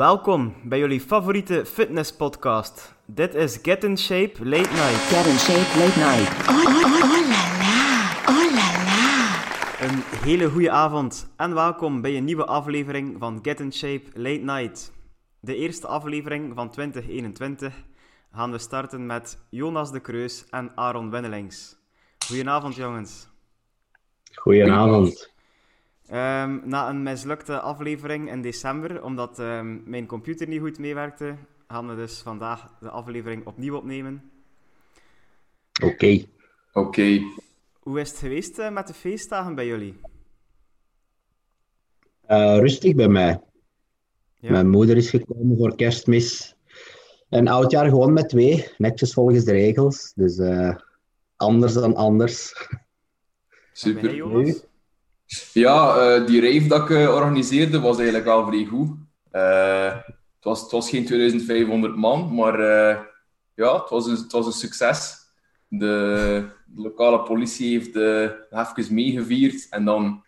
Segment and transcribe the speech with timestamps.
[0.00, 2.94] Welkom bij jullie favoriete fitnesspodcast.
[3.06, 5.00] Dit is Get in Shape Late Night.
[5.00, 6.48] Get in shape late night.
[6.48, 7.84] Oh, oh, oh, oh la la.
[8.28, 9.86] Oh la la.
[9.86, 14.40] Een hele goede avond en welkom bij een nieuwe aflevering van Get in Shape Late
[14.40, 14.92] Night.
[15.40, 17.84] De eerste aflevering van 2021
[18.32, 21.76] gaan we starten met Jonas de Kreus en Aaron Wennelings.
[22.26, 23.28] Goedenavond jongens.
[24.34, 25.29] Goedenavond.
[26.10, 31.36] Ehm, na een mislukte aflevering in december, omdat ehm, mijn computer niet goed meewerkte,
[31.68, 34.30] gaan we dus vandaag de aflevering opnieuw opnemen.
[35.84, 36.24] Oké.
[36.72, 37.20] Oké.
[37.80, 40.00] Hoe is het geweest eh, met de feestdagen bij jullie?
[42.26, 43.40] Eh, rustig bij mij.
[44.34, 44.50] Ja?
[44.50, 46.56] Mijn moeder is gekomen voor kerstmis.
[47.28, 50.12] En oudjaar gewoon met twee, netjes volgens de regels.
[50.14, 50.76] Dus eh,
[51.36, 52.68] anders dan anders.
[53.72, 54.68] Super.
[55.52, 58.90] Ja, eh, die rave dat ik eh, organiseerde was eigenlijk al vrij goed.
[59.30, 62.58] Eh, het, was, het was geen 2500 man, maar
[63.54, 65.18] ja, het was, een, het was een succes.
[65.68, 67.96] De, de lokale politie heeft
[68.50, 70.24] even meegevierd en dan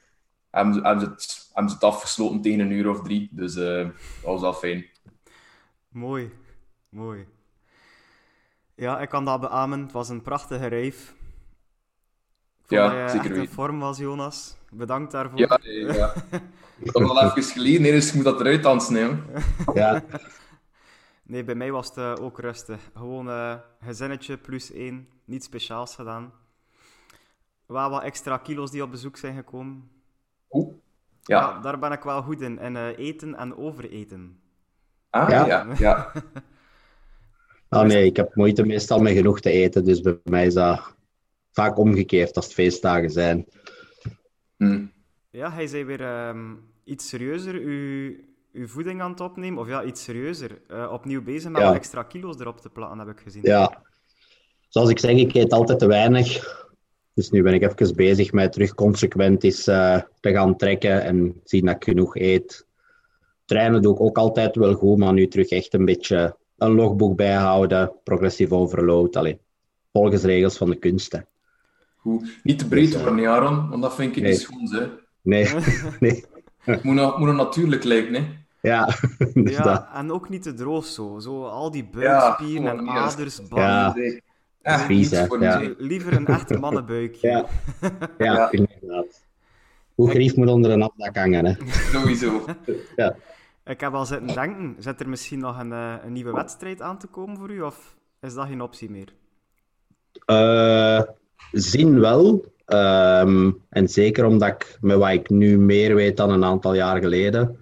[0.50, 3.28] hebben ze, hebben, ze het, hebben ze het afgesloten tegen een uur of drie.
[3.32, 4.86] Dus dat was wel fijn.
[5.88, 6.32] Mooi,
[6.88, 7.26] mooi.
[8.74, 9.80] Ja, ik kan dat beamen.
[9.80, 10.86] Het was een prachtige rave.
[10.86, 14.56] Ik vond Ja, dat je zeker echt in vorm was, Jonas.
[14.74, 15.38] Bedankt daarvoor.
[15.38, 16.12] Ja, ja, ja.
[16.78, 18.94] Dat was al even geleden, nee, dus ik moet dat eruit dansen.
[18.94, 19.40] hè.
[19.74, 20.02] Ja,
[21.22, 22.90] Nee, bij mij was het eh, ook rustig.
[22.96, 25.08] Gewoon eh gezinnetje plus één.
[25.24, 26.32] Niets speciaals gedaan.
[27.66, 29.88] Wel wat extra kilo's die op bezoek zijn gekomen.
[30.50, 30.74] Oeh.
[31.22, 31.60] Ja, Ja.
[31.60, 32.58] daar ben ik wel goed in.
[32.58, 34.38] In eh, eten en overeten.
[35.10, 35.46] Ah, Ja.
[35.46, 35.66] ja.
[35.78, 36.12] ja.
[37.68, 39.84] ah, nee, ik heb moeite meestal met genoeg te eten.
[39.84, 40.94] Dus bij mij is dat
[41.50, 43.46] vaak omgekeerd als het feestdagen zijn.
[44.68, 44.86] Hm.
[45.30, 48.14] Ja, hij zei weer ehm, iets serieuzer uw,
[48.52, 49.60] uw voeding aan het opnemen.
[49.60, 50.60] Of ja, iets serieuzer.
[50.68, 51.66] Eh, opnieuw bezig met Ja.
[51.66, 53.42] wat extra kilo's erop te plakken, heb ik gezien.
[53.44, 53.82] Ja,
[54.68, 56.60] zoals ik zeg, ik eet altijd te weinig.
[57.14, 61.40] Dus nu ben ik even bezig met terug consequent eens eh, te gaan trekken en
[61.44, 62.66] zien dat ik genoeg eet.
[63.44, 67.16] Trainen doe ik ook altijd wel goed, maar nu terug echt een beetje een logboek
[67.16, 69.16] bijhouden, progressief overload.
[69.16, 69.38] Allee,
[69.92, 71.26] volgens regels van de kunsten.
[72.02, 72.40] Goed.
[72.42, 74.30] Niet te breed worden, niet, Aaron, want dat vind ik nee.
[74.30, 74.74] niet schoon.
[74.74, 74.86] Hè.
[75.22, 75.48] Nee,
[76.00, 76.24] nee.
[76.58, 78.14] Het moet, nog natuurlijk lijken.
[78.14, 78.40] Hè.
[78.60, 78.84] Ja,
[79.34, 79.86] dus Ja, dat.
[79.94, 81.18] en ook niet te droog zo.
[81.18, 83.58] Zo al die Ja, buikspieren en aders, bam.
[83.58, 83.94] Ja.
[84.62, 85.58] Echt Vies, niets hè, voor ja.
[85.58, 85.74] mij.
[85.78, 87.28] Liever een echt mannenbuikje.
[87.28, 87.46] Ja,
[88.18, 88.50] ja, Ja.
[88.50, 89.24] inderdaad.
[89.94, 91.54] Hoe grief moet onder een afdak hangen, hè?
[91.92, 92.44] Sowieso.
[92.96, 93.16] Ja.
[93.64, 96.98] Ik heb al zitten denken, zit er misschien nog een, eh, een nieuwe wedstrijd aan
[96.98, 97.60] te komen voor u?
[97.60, 99.14] Of is dat geen optie meer?
[100.24, 101.02] Eh,
[101.52, 102.44] zin wel.
[102.64, 107.00] Ehm, en zeker omdat ik met wat ik nu meer weet dan een aantal jaar
[107.00, 107.56] geleden,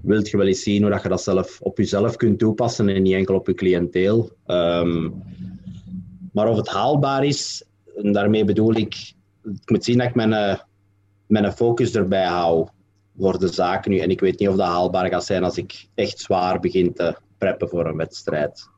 [0.00, 3.02] wilt je wel eens zien hoe dat je dat zelf op jezelf kunt toepassen en
[3.02, 4.30] niet enkel op je cliënteel.
[4.46, 5.10] Ehm,
[6.32, 7.64] maar of het haalbaar is,
[7.96, 9.12] en daarmee bedoel ik,
[9.62, 10.58] ik moet zien dat ik mijn, eh,
[11.26, 12.68] mijn focus erbij hou
[13.18, 13.98] voor de zaken nu.
[13.98, 17.16] En ik weet niet of dat haalbaar gaat zijn als ik echt zwaar begin te
[17.38, 18.68] preppen voor een wedstrijd.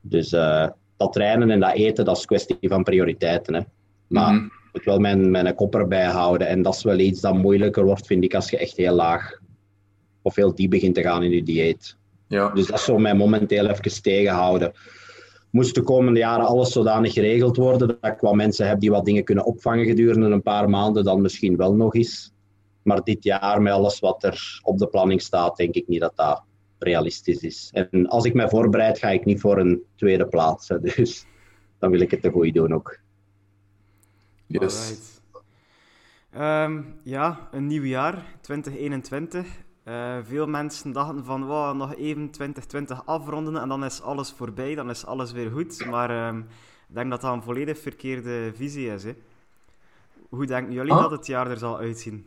[0.00, 0.68] Dus eh,
[1.00, 3.54] dat trainen en dat eten, dat is kwestie van prioriteiten.
[3.54, 3.60] Hè.
[4.06, 4.44] Maar Mhm.
[4.44, 6.46] ik moet wel mijn, mijn kop erbij houden.
[6.48, 9.38] En dat is wel iets dat moeilijker wordt, vind ik, als je echt heel laag
[10.22, 11.96] of heel diep begint te gaan in je dieet.
[12.28, 12.48] Ja.
[12.48, 14.72] Dus dat zou mij momenteel even tegenhouden.
[15.50, 19.04] Moest de komende jaren alles zodanig geregeld worden dat ik wat mensen heb die wat
[19.04, 22.32] dingen kunnen opvangen gedurende een paar maanden, dan misschien wel nog eens.
[22.82, 26.12] Maar dit jaar, met alles wat er op de planning staat, denk ik niet dat
[26.14, 26.42] dat
[26.82, 27.70] realistisch is.
[27.72, 30.68] En als ik mij voorbereid, ga ik niet voor een tweede plaats.
[30.68, 30.80] hè.
[30.96, 31.26] Dus
[31.78, 32.98] dan wil ik het te goed doen ook.
[34.46, 34.98] Yes.
[36.30, 39.46] Ehm, ja, een nieuw jaar, 2021.
[39.82, 44.74] Eh, veel mensen dachten van, wow, nog even 2020 afronden en dan is alles voorbij,
[44.74, 45.84] dan is alles weer goed.
[45.86, 46.38] Maar ehm,
[46.88, 49.04] ik denk dat dat een volledig verkeerde visie is.
[49.04, 49.14] Hè.
[50.28, 51.00] Hoe denken jullie Ah.
[51.02, 52.26] dat het jaar er zal uitzien?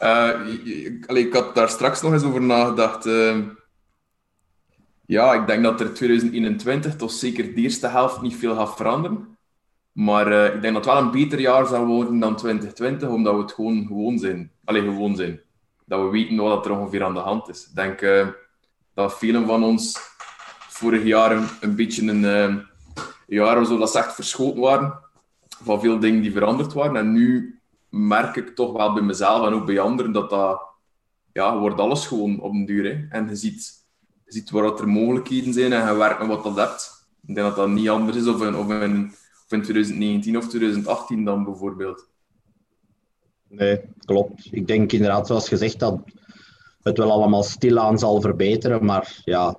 [0.00, 0.30] Eh,
[1.08, 3.06] ik, had daar straks nog eens over nagedacht.
[3.06, 3.38] eh.
[5.06, 9.38] ja, ik denk dat er 2021 toch zeker de eerste helft niet veel gaat veranderen.
[9.92, 13.34] Maar eh, ik denk dat het wel een beter jaar zal worden dan 2020, omdat
[13.34, 14.52] we het gewoon gewoon zijn.
[14.64, 15.40] Allee, gewoon zijn.
[15.84, 17.66] Dat we weten wat er ongeveer aan de hand is.
[17.68, 18.28] Ik denk eh,
[18.94, 19.98] dat velen van ons
[20.68, 22.56] vorig jaar een, een beetje een eh,
[23.26, 24.98] jaar was dat ze echt verschoten waren
[25.62, 26.96] van veel dingen die veranderd waren.
[26.96, 27.59] En nu
[27.90, 30.68] merk ik toch wel bij mezelf en ook bij anderen dat dat...
[31.32, 32.84] Ja, wordt alles gewoon op een duur.
[32.84, 33.18] Hè.
[33.18, 33.72] En je ziet,
[34.24, 37.06] ziet waar er mogelijkheden zijn en je werkt met wat dat hebt.
[37.26, 39.12] Ik denk dat dat niet anders is of in, of in,
[39.48, 42.08] in 2019 of 2018 dan bijvoorbeeld.
[43.48, 44.48] Nee, klopt.
[44.50, 46.00] Ik denk inderdaad, zoals gezegd, dat
[46.82, 48.84] het wel allemaal stilaan zal verbeteren.
[48.84, 49.56] Maar ja,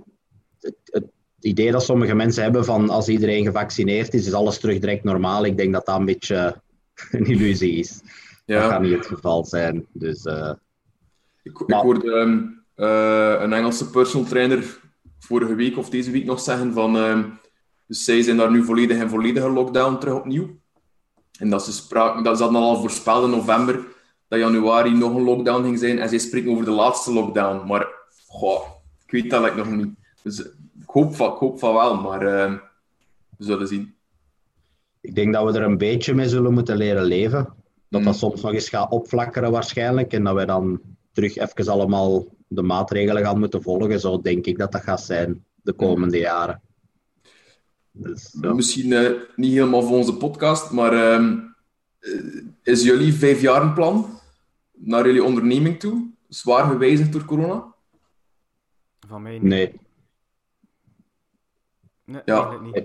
[0.60, 1.06] het, het
[1.39, 5.45] idee dat sommige mensen hebben van als iedereen gevaccineerd is, is alles terug direct normaal.
[5.45, 6.62] Ik denk dat dat een beetje
[7.12, 8.01] een illusie is.
[8.51, 8.62] Ja.
[8.62, 9.86] Dat gaat niet het geval zijn.
[9.94, 10.51] Dus eh,
[11.44, 12.39] Ik, ik Maar- hoorde ehm,
[12.75, 14.80] eh, een Engelse personal trainer
[15.19, 16.98] vorige week of deze week nog zeggen van...
[16.98, 17.24] ehm,
[17.88, 20.59] dus zij zijn daar nu volledig in volledige lockdown terug opnieuw.
[21.39, 23.80] En dat ze, spraken, dat ze hadden al voorspeld in november
[24.27, 26.00] dat januari nog een lockdown ging zijn.
[26.00, 27.68] En zij spreken over de laatste lockdown.
[27.68, 27.88] Maar
[28.27, 28.62] goh,
[29.06, 29.95] ik weet dat eigenlijk nog niet.
[30.24, 30.39] Dus
[30.81, 32.57] ik hoop van, ik hoop van wel, maar ehm,
[33.38, 33.95] we zullen zien.
[35.01, 37.54] ik denk dat we er een beetje mee zullen moeten leren leven.
[37.92, 38.20] Dat dat Mm.
[38.20, 40.14] soms nog eens gaat opflakkeren waarschijnlijk.
[40.14, 44.00] En dat wij dan terug even allemaal de maatregelen gaan moeten volgen.
[44.00, 46.62] Zo denk ik dat dat gaat zijn de komende jaren.
[47.92, 48.54] Dus, ja.
[48.54, 51.38] Misschien eh, niet helemaal voor onze podcast, maar ehm,
[52.00, 52.12] eh,
[52.64, 54.20] is jullie vijfjarenplan
[54.72, 57.74] naar jullie onderneming toe zwaar gewijzigd door corona?
[59.08, 59.42] Van mij niet.
[59.44, 59.80] Nee,
[62.06, 62.60] Nee, Ja.
[62.62, 62.84] niet.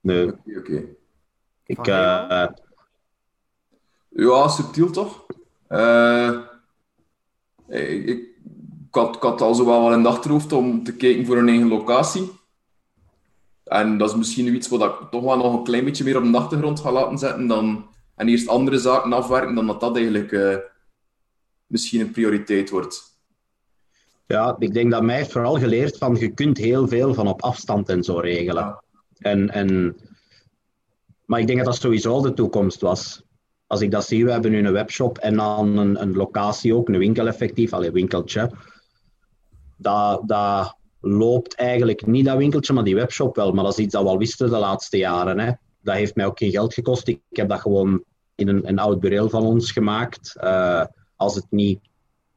[0.00, 0.32] nee.
[0.58, 0.84] Oké.
[1.66, 2.46] Ik, eh,
[4.16, 5.26] Ja, subtiel toch?
[5.66, 6.38] Eh,
[7.68, 8.28] ik, ik,
[8.90, 11.68] had, ik had al zo wel in het achterhoofd om te kijken voor een eigen
[11.68, 12.30] locatie.
[13.64, 16.32] En dat is misschien iets wat ik toch wel nog een klein beetje meer op
[16.32, 20.32] de achtergrond ga laten zetten dan, en eerst andere zaken afwerken, dan dat dat eigenlijk
[20.32, 20.56] eh,
[21.66, 23.12] misschien een prioriteit wordt.
[24.26, 27.42] Ja, ik denk dat mij heeft vooral geleerd van je kunt heel veel van op
[27.42, 28.64] afstand en zo regelen.
[28.64, 28.82] Ja.
[29.18, 29.96] En, en,
[31.24, 33.23] maar ik denk dat dat sowieso de toekomst was.
[33.74, 36.88] Als ik dat zie, we hebben nu een webshop en dan een, een locatie ook,
[36.88, 38.50] een winkel effectief, alleen winkeltje.
[39.76, 43.52] Dat, dat loopt eigenlijk niet dat winkeltje, maar die webshop wel.
[43.52, 45.38] Maar dat is iets dat we al wisten de laatste jaren.
[45.38, 45.52] Hè.
[45.80, 47.08] Dat heeft mij ook geen geld gekost.
[47.08, 48.04] Ik heb dat gewoon
[48.34, 50.36] in een, een oud bureel van ons gemaakt.
[50.36, 50.84] Eh,
[51.16, 51.80] als het niet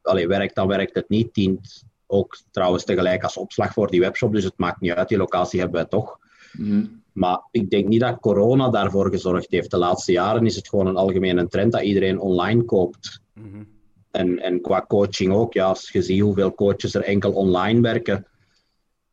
[0.02, 1.34] allee, werkt, dan werkt het niet.
[1.34, 4.32] Dient ook trouwens tegelijk als opslag voor die webshop.
[4.32, 6.18] Dus het maakt niet uit, die locatie hebben wij toch.
[6.52, 6.84] Mhm.
[7.18, 9.70] Maar ik denk niet dat corona daarvoor gezorgd heeft.
[9.70, 13.20] De laatste jaren is het gewoon een algemene trend dat iedereen online koopt.
[13.32, 13.62] Mhm.
[14.10, 15.52] En, en qua coaching ook.
[15.52, 18.26] Ja, als je ziet hoeveel coaches er enkel online werken,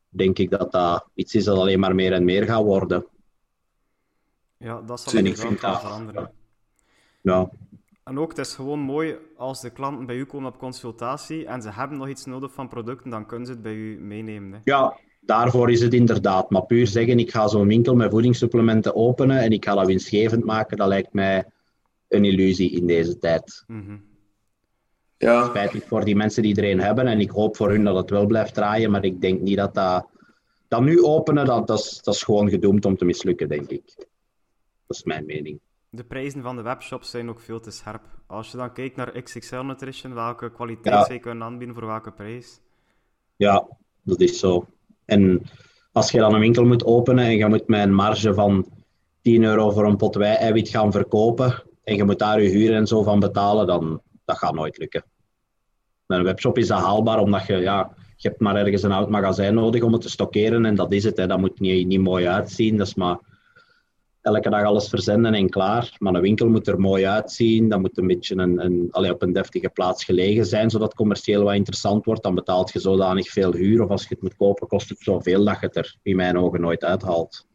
[0.10, 3.06] denk ik dat dat iets is dat alleen maar meer en meer gaat worden.
[4.58, 6.32] Ja, dat zal ik inderdaad dat- veranderen.
[7.22, 7.50] Ja,
[8.04, 11.62] En ook, het is gewoon mooi als de klanten bij u komen op consultatie en
[11.62, 14.52] ze hebben nog iets nodig van producten, dan kunnen ze het bij u meenemen.
[14.54, 14.60] Hè.
[14.64, 16.50] ja, daarvoor is het inderdaad.
[16.50, 20.44] Maar puur zeggen, ik ga zo'n winkel met voedingssupplementen openen en ik ga dat winstgevend
[20.44, 21.46] maken, dat lijkt mij
[22.08, 23.64] een illusie in deze tijd.
[23.68, 23.98] Mhm.
[25.18, 27.08] Ja, spijtig voor die mensen die er een hebben.
[27.08, 28.92] En ik hoop voor hun dat het wel blijft draaien.
[28.92, 30.08] Maar ik denk niet dat dat...
[30.68, 33.94] Dat nu openen, dat, dat, is, dat is gewoon gedoemd om te mislukken, denk ik.
[34.88, 35.60] Dat is mijn mening.
[35.90, 38.02] De prijzen van de webshops zijn ook veel te scherp.
[38.28, 41.06] Als je dan kijkt naar XXL Nutrition, welke kwaliteit Ja.
[41.06, 42.62] zij kunnen aanbieden voor welke prijs.
[43.36, 43.68] Ja,
[44.02, 44.68] dat is zo.
[45.06, 45.42] En
[45.92, 48.66] als je dan een winkel moet openen en je moet met een marge van
[49.22, 52.88] 10 euro voor een pot wij-eiwit gaan verkopen en je moet daar je huur en
[52.88, 55.04] zo van betalen, dan dat gaat nooit lukken.
[56.06, 59.10] Met een webshop is dat haalbaar, omdat je, ja, je hebt maar ergens een oud
[59.10, 61.18] magazijn nodig om het te stockeren en dat is het.
[61.18, 61.28] Hè.
[61.28, 63.18] Dat moet niet, niet mooi uitzien, dat is maar
[64.26, 65.96] elke dag alles verzenden en klaar.
[66.00, 69.22] Maar een winkel moet er mooi uitzien, dat moet een beetje een, een, allee, op
[69.22, 72.24] een deftige plaats gelegen zijn, zodat het commercieel wat interessant wordt.
[72.24, 75.44] Dan betaalt je zodanig veel huur, of als je het moet kopen, kost het zoveel
[75.44, 77.48] dat je het er in mijn ogen nooit uithaalt.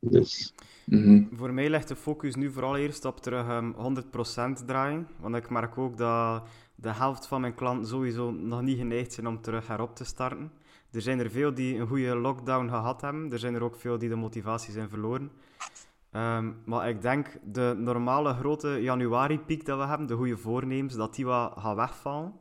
[0.00, 0.54] Dus
[0.86, 1.22] Mhm.
[1.32, 5.08] Voor mij ligt de focus nu vooral eerst op terug ehm, 100% draaien.
[5.20, 6.42] Want ik merk ook dat
[6.74, 10.52] de helft van mijn klanten sowieso nog niet geneigd zijn om terug herop te starten.
[10.96, 13.32] Er zijn er veel die een goede lockdown gehad hebben.
[13.32, 15.30] Er zijn er ook veel die de motivatie zijn verloren.
[16.10, 21.14] Ehm, maar ik denk de normale grote januari-piek dat we hebben, de goede voornemens, dat
[21.14, 22.32] die wat gaat wegvallen.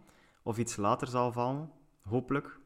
[0.44, 1.70] Of iets later zal vallen.
[2.02, 2.58] Hopelijk.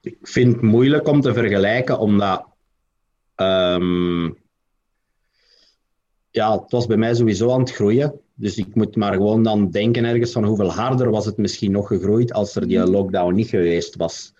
[0.00, 2.46] ik vind het moeilijk om te vergelijken, omdat
[3.34, 4.24] ehm,
[6.30, 8.20] ja, het was bij mij sowieso aan het groeien.
[8.34, 11.86] Dus ik moet maar gewoon dan denken ergens van hoeveel harder was het misschien nog
[11.86, 14.38] gegroeid als er die lockdown niet geweest was.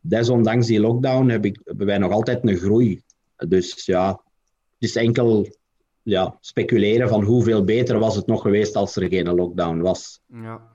[0.00, 3.02] Desondanks die lockdown heb ik, hebben wij nog altijd een groei.
[3.48, 5.46] Dus ja, het is enkel
[6.02, 10.20] ja, speculeren van hoeveel beter was het nog geweest als er geen lockdown was.
[10.26, 10.68] Ja.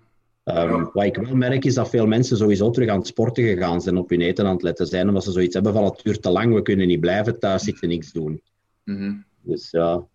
[0.44, 0.90] Ehm, Ja.
[0.94, 3.98] Wat ik wel merk is dat veel mensen sowieso terug aan het sporten gegaan zijn,
[3.98, 6.30] op hun eten aan het letten zijn, omdat ze zoiets hebben van het duurt te
[6.30, 8.42] lang, we kunnen niet blijven thuis zitten, niks doen.
[8.84, 9.14] Mhm.
[9.42, 10.08] Dus ja,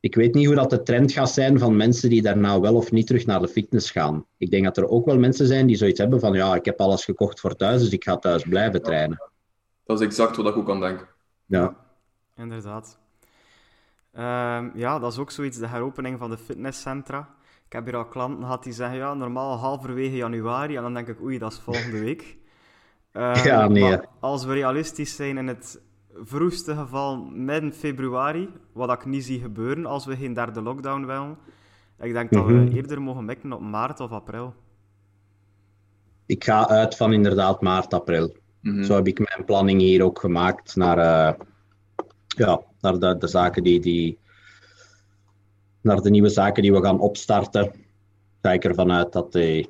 [0.00, 2.92] ik weet niet hoe dat de trend gaat zijn van mensen die daarna wel of
[2.92, 4.24] niet terug naar de fitness gaan.
[4.36, 6.80] Ik denk dat er ook wel mensen zijn die zoiets hebben van ja, ik heb
[6.80, 9.30] alles gekocht voor thuis, dus ik ga thuis blijven trainen.
[9.84, 11.14] Dat is exact wat ik ook aan denk.
[11.46, 11.76] Ja,
[12.36, 12.98] Inderdaad.
[14.12, 17.28] Ehm, ja, dat is ook zoiets, de heropening van de fitnesscentra.
[17.66, 20.76] Ik heb hier al klanten gehad die zeggen, ja, normaal halverwege januari.
[20.76, 22.22] En dan denk ik, oei, dat is volgende week.
[23.12, 23.82] Ehm, Ja, nee.
[23.82, 25.80] maar als we realistisch zijn in het
[26.14, 31.36] vroegste geval midden februari, wat ik niet zie gebeuren als we geen derde lockdown willen,
[32.00, 32.64] ik denk dat Mhm.
[32.64, 34.54] we eerder mogen mikken op maart of april.
[36.26, 38.36] Ik ga uit van inderdaad maart, april.
[38.60, 38.82] Mhm.
[38.82, 41.38] Zo heb ik mijn planning hier ook gemaakt naar, eh,
[42.26, 44.18] ja, naar de, de zaken die, die.
[45.82, 47.72] naar de nieuwe zaken die we gaan opstarten.
[48.42, 49.68] Ga ik ervan uit dat, die,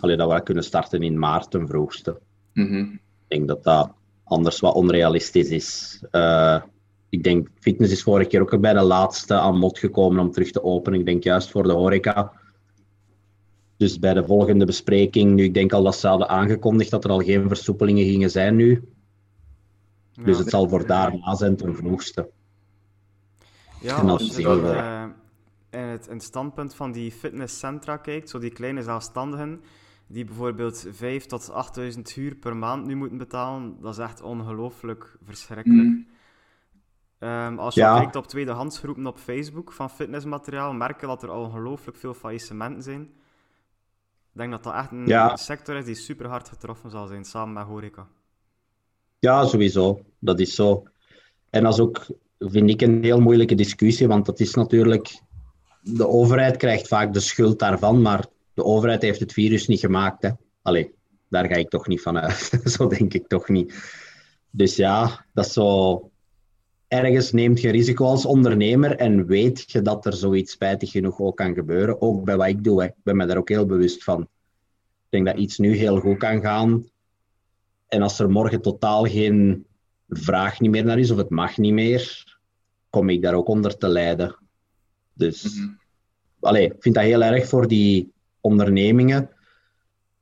[0.00, 2.20] allee, dat we kunnen starten in maart ten vroegste.
[2.52, 2.74] Mhm.
[2.76, 3.92] Ik denk dat dat
[4.26, 6.00] anders wat onrealistisch is.
[6.10, 6.62] Eh,
[7.08, 10.50] ik denk, fitness is vorige keer ook bij de laatste aan bod gekomen om terug
[10.50, 10.98] te openen.
[10.98, 12.32] Ik denk juist voor de horeca.
[13.76, 17.10] Dus bij de volgende bespreking, nu ik denk al dat ze hadden aangekondigd dat er
[17.10, 18.88] al geen versoepelingen gingen zijn nu.
[20.24, 22.30] Dus het zal voor daarna zijn ten vroegste.
[23.80, 25.04] Ja, En als dan je dan eh,
[25.70, 29.60] in, het, in het standpunt van die fitnesscentra kijkt, zo die kleine zelfstandigen,
[30.06, 35.16] die bijvoorbeeld 5 tot 8000 huur per maand nu moeten betalen, dat is echt ongelooflijk
[35.24, 35.88] verschrikkelijk.
[35.88, 36.00] Mhm.
[37.18, 37.96] Ehm, als je Ja.
[37.96, 42.82] kijkt op tweedehandsgroepen op Facebook van fitnessmateriaal, merk je dat er al ongelooflijk veel faillissementen
[42.82, 43.00] zijn.
[44.32, 45.36] Ik denk dat dat echt een Ja.
[45.36, 48.06] sector is die super hard getroffen zal zijn, samen met horeca.
[49.18, 50.00] Ja, sowieso.
[50.18, 50.82] Dat is zo.
[51.50, 52.06] En dat is ook,
[52.38, 55.20] vind ik, een heel moeilijke discussie, want dat is natuurlijk...
[55.80, 60.22] De overheid krijgt vaak de schuld daarvan, maar de overheid heeft het virus niet gemaakt.
[60.22, 60.30] Hè.
[60.62, 60.94] Allee,
[61.28, 62.60] daar ga ik toch niet van uit.
[62.74, 63.74] zo denk ik toch niet.
[64.50, 66.10] Dus ja, dat is zo...
[66.88, 71.36] Ergens neemt je risico als ondernemer en weet je dat er zoiets spijtig genoeg ook
[71.36, 72.00] kan gebeuren.
[72.00, 72.80] Ook bij wat ik doe.
[72.80, 72.86] Hè.
[72.86, 74.20] Ik ben me daar ook heel bewust van.
[74.20, 74.28] Ik
[75.08, 76.90] denk dat iets nu heel goed kan gaan.
[77.88, 79.66] En als er morgen totaal geen
[80.08, 82.24] vraag niet meer naar is, of het mag niet meer,
[82.90, 84.36] kom ik daar ook onder te lijden.
[85.12, 85.68] Dus, Mhm.
[86.40, 88.12] allee, ik vind dat heel erg voor die
[88.46, 89.30] ondernemingen.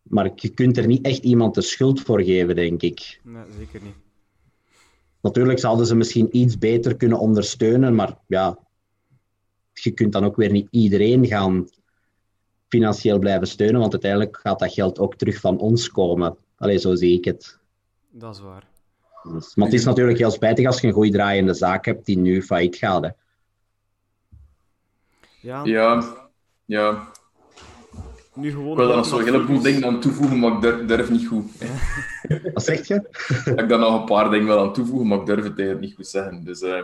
[0.02, 3.20] Maar je kunt er niet echt iemand de schuld voor geven, denk ik.
[3.22, 3.94] Nee, zeker niet.
[5.20, 8.58] Natuurlijk zouden ze misschien iets beter kunnen ondersteunen, maar ja,
[9.72, 11.68] je kunt dan ook weer niet iedereen gaan
[12.68, 16.36] financieel blijven steunen, want uiteindelijk gaat dat geld ook terug van ons komen.
[16.56, 17.58] Allee, zo zie ik het.
[18.10, 18.68] Dat is waar.
[19.32, 22.18] Dus, maar het is natuurlijk heel spijtig als je een goed draaiende zaak hebt die
[22.18, 23.02] nu failliet gaat.
[23.02, 23.10] Hè.
[25.40, 26.16] Ja, Ja,
[26.64, 27.12] ja.
[28.34, 28.70] Nu gewoon...
[28.70, 31.26] Ik wil daar nog zo'n dat heleboel dingen aan toevoegen, maar ik durf, durf niet
[31.26, 31.50] goed.
[32.54, 32.94] Wat zeg je?
[33.44, 35.80] Ik heb daar nog een paar dingen wel aan toevoegen, maar ik durf het eigenlijk
[35.80, 36.44] niet goed zeggen.
[36.44, 36.80] Dus eh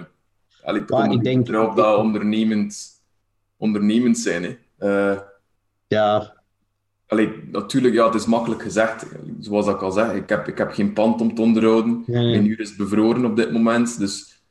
[0.64, 2.88] allee, Ja, ik denk- erop dat ondernemend,
[3.56, 4.42] ondernemend zijn.
[4.42, 4.56] Hè.
[5.12, 5.18] Eh,
[5.86, 6.32] Ja,
[7.06, 9.06] allee, natuurlijk, ja, het is makkelijk gezegd.
[9.40, 12.02] Zoals ik al zeg, ik heb, ik heb geen pand om te onderhouden.
[12.06, 12.30] Nee, nee.
[12.30, 14.42] Mijn huur is bevroren op dit moment, dus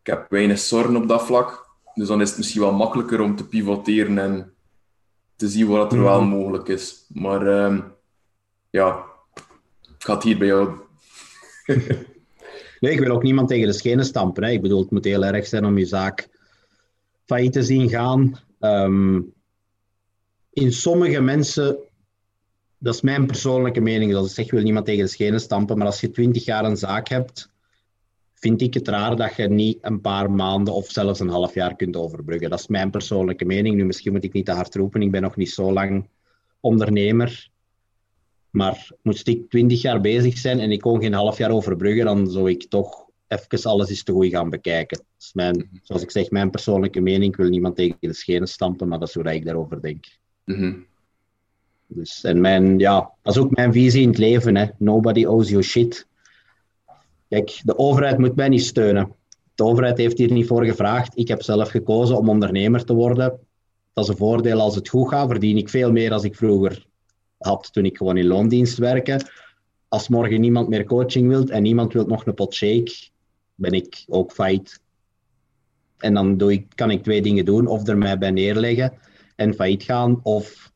[0.00, 1.70] ik heb weinig zorgen op dat vlak.
[1.94, 4.52] Dus dan is het misschien wel makkelijker om te pivoteren en
[5.42, 6.30] te zien wat er wel Mhm.
[6.30, 7.04] mogelijk is.
[7.08, 7.80] Maar ehm,
[8.70, 9.04] ja,
[9.82, 10.70] ik ga het hier bij jou
[12.80, 14.44] nee, ik wil ook niemand tegen de schenen stampen.
[14.44, 14.50] Hè.
[14.50, 16.28] Ik bedoel, het moet heel erg zijn om je zaak
[17.24, 18.38] failliet te zien gaan.
[18.60, 19.20] Ehm,
[20.52, 21.78] in sommige mensen,
[22.78, 25.76] dat is mijn persoonlijke mening, dat ik zeg, ik wil niemand tegen de schenen stampen,
[25.78, 27.51] maar als je twintig jaar een zaak hebt,
[28.42, 31.76] vind ik het raar dat je niet een paar maanden of zelfs een half jaar
[31.76, 32.50] kunt overbruggen.
[32.50, 33.76] Dat is mijn persoonlijke mening.
[33.76, 36.08] Nu, misschien moet ik niet te hard roepen, ik ben nog niet zo lang
[36.60, 37.50] ondernemer.
[38.50, 42.30] Maar moest ik twintig jaar bezig zijn en ik kon geen half jaar overbruggen, dan
[42.30, 44.96] zou ik toch even alles eens te goed gaan bekijken.
[44.98, 47.32] Dat is mijn, zoals ik zeg, mijn persoonlijke mening.
[47.32, 50.04] Ik wil niemand tegen de schenen stampen, maar dat is hoe ik daarover denk.
[50.44, 50.74] Mhm.
[51.86, 54.56] Dus, en mijn, ja, dat is ook mijn visie in het leven.
[54.56, 54.66] Hè.
[54.78, 56.06] Nobody owes you shit.
[57.32, 59.14] Kijk, de overheid moet mij niet steunen.
[59.54, 61.18] De overheid heeft hier niet voor gevraagd.
[61.18, 63.38] Ik heb zelf gekozen om ondernemer te worden.
[63.92, 65.28] Dat is een voordeel als het goed gaat.
[65.28, 66.86] Verdien ik veel meer dan ik vroeger
[67.38, 69.20] had toen ik gewoon in loondienst werkte.
[69.88, 73.08] Als morgen niemand meer coaching wilt en niemand wil nog een pot shake,
[73.54, 74.80] ben ik ook failliet.
[75.98, 77.66] En dan doe ik, kan ik twee dingen doen.
[77.66, 78.92] Of er mij bij neerleggen
[79.36, 80.20] en failliet gaan.
[80.22, 80.72] Of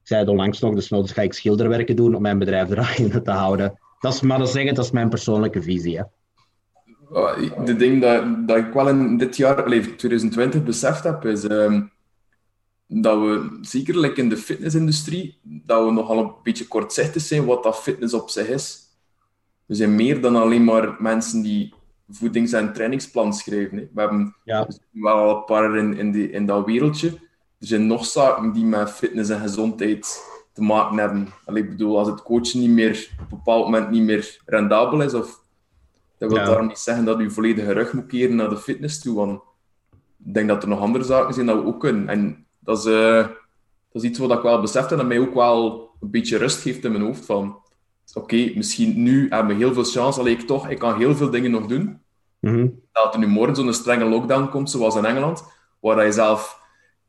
[0.00, 3.82] ik zei onlangs nog, dus ga ik schilderwerken doen om mijn bedrijf draaiende te houden.
[4.04, 5.96] Dat is maar zeggen, dat is mijn persoonlijke visie.
[5.96, 6.04] Hè.
[7.12, 11.44] Uh, De ding dat, dat ik wel in dit jaar, allee, 2020, beseft heb, is
[11.44, 11.82] ehm,
[12.86, 17.62] dat we, zeker like in de fitnessindustrie, dat we nogal een beetje kortzichtig zijn wat
[17.62, 18.78] dat fitness op zich is.
[19.66, 21.74] We zijn meer dan alleen maar mensen die
[22.08, 23.76] voedings- en trainingsplan schrijven.
[23.78, 23.88] Hè.
[23.94, 24.68] We hebben Ja.
[24.90, 27.08] wel al een paar in, in, die, in dat wereldje.
[27.60, 31.28] Er zijn nog zaken die met fitness en gezondheid te maken hebben.
[31.44, 35.00] Allee, ik bedoel, als het coachen niet meer, op een bepaald moment niet meer rendabel
[35.02, 35.40] is, of
[36.18, 36.44] dat wil Ja.
[36.44, 39.14] daarom niet zeggen dat u volledige rug moet keren naar de fitness toe.
[39.14, 39.40] Want
[40.24, 42.08] ik denk dat er nog andere zaken zijn dat we ook kunnen.
[42.08, 43.26] En dat is, eh,
[43.92, 46.60] dat is iets wat ik wel besef en dat mij ook wel een beetje rust
[46.60, 47.24] geeft in mijn hoofd.
[47.24, 47.56] Van,
[48.14, 51.30] oké, misschien nu hebben we heel veel chance, alleen ik toch, ik kan heel veel
[51.30, 52.00] dingen nog doen.
[52.40, 52.68] Mhm.
[52.92, 55.44] Dat er nu morgen zo'n strenge lockdown komt, zoals in Engeland,
[55.80, 56.62] waar je zelf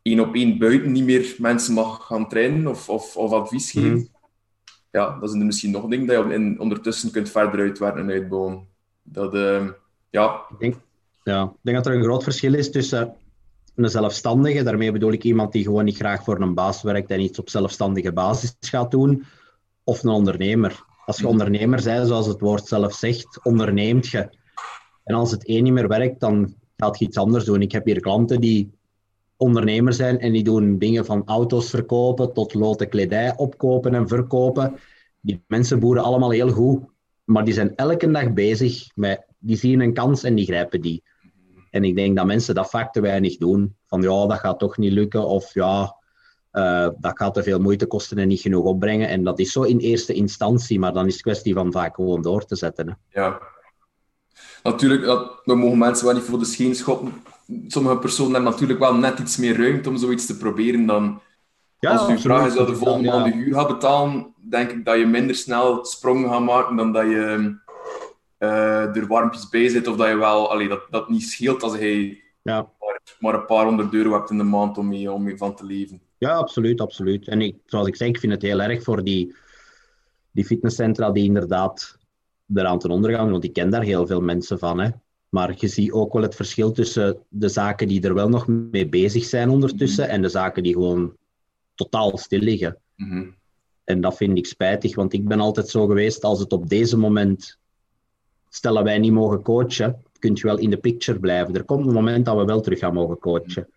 [0.06, 3.92] één op één buiten niet meer mensen mag gaan trainen of, of, of advies geven.
[3.92, 4.06] Mhm.
[4.92, 8.68] Ja, dat er misschien nog dingen dat je in, ondertussen kunt verder uitwerken en uitbouwen.
[9.04, 9.70] Dat, ehm,
[10.10, 10.76] ja, Ik denk,
[11.24, 13.16] ja, ik denk dat er een groot verschil is tussen
[13.76, 17.20] een zelfstandige, daarmee bedoel ik iemand die gewoon niet graag voor een baas werkt en
[17.20, 19.24] iets op zelfstandige basis gaat doen,
[19.84, 20.84] of een ondernemer.
[21.06, 24.30] Als je ondernemer bent, zoals het woord zelf zegt, onderneemt je.
[25.04, 27.62] En als het één niet meer werkt, dan gaat je iets anders doen.
[27.62, 28.74] Ik heb hier klanten die
[29.38, 34.80] ondernemer zijn en die doen dingen van auto's verkopen tot lote kledij opkopen en verkopen.
[35.22, 36.84] Die mensen boeren allemaal heel goed,
[37.24, 41.04] maar die zijn elke dag bezig met, die zien een kans en die grijpen die.
[41.70, 43.76] En ik denk dat mensen dat vaak te weinig doen.
[43.86, 45.96] Van ja, dat gaat toch niet lukken, of ja,
[46.52, 49.08] eh, dat gaat te veel moeite kosten en niet genoeg opbrengen.
[49.08, 52.22] En dat is zo in eerste instantie, maar dan is het kwestie van vaak gewoon
[52.22, 52.88] door te zetten.
[52.88, 53.22] Hè.
[53.22, 53.42] Ja.
[54.64, 57.14] Natuurlijk, dat, we mogen mensen wel niet voor de scheen schoppen.
[57.68, 61.22] Sommige personen hebben natuurlijk wel net iets meer ruimte om zoiets te proberen dan...
[61.80, 64.86] Ja, als je vraag is dat de volgende maand de huur gaat betalen, denk ik
[64.86, 67.56] dat je minder snel sprongen gaat maken dan dat je
[68.38, 69.88] eh, er warmpjes bij zit.
[69.88, 70.52] Of dat je wel...
[70.52, 72.72] Allee, dat, dat niet scheelt als je Ja.
[72.80, 75.56] maar, maar een paar honderd euro hebt in de maand om mee, om mee van
[75.56, 76.02] te leven.
[76.18, 77.28] Ja, absoluut, absoluut.
[77.28, 79.36] En ik, zoals ik zei, ik vind het heel erg voor die,
[80.32, 81.98] die fitnesscentra die inderdaad
[82.54, 84.80] eraan ten onder gaan, want ik ken daar heel veel mensen van.
[84.80, 84.90] Hè.
[85.36, 88.88] Maar je ziet ook wel het verschil tussen de zaken die er wel nog mee
[88.88, 91.14] bezig zijn ondertussen en de zaken die gewoon
[91.74, 92.78] totaal stil liggen.
[92.96, 93.30] Mhm.
[93.84, 96.98] En dat vind ik spijtig, want ik ben altijd zo geweest, als het op deze
[96.98, 97.58] moment,
[98.50, 101.56] stellen wij niet mogen coachen, kun je wel in de picture blijven.
[101.56, 103.68] Er komt een moment dat we wel terug gaan mogen coachen.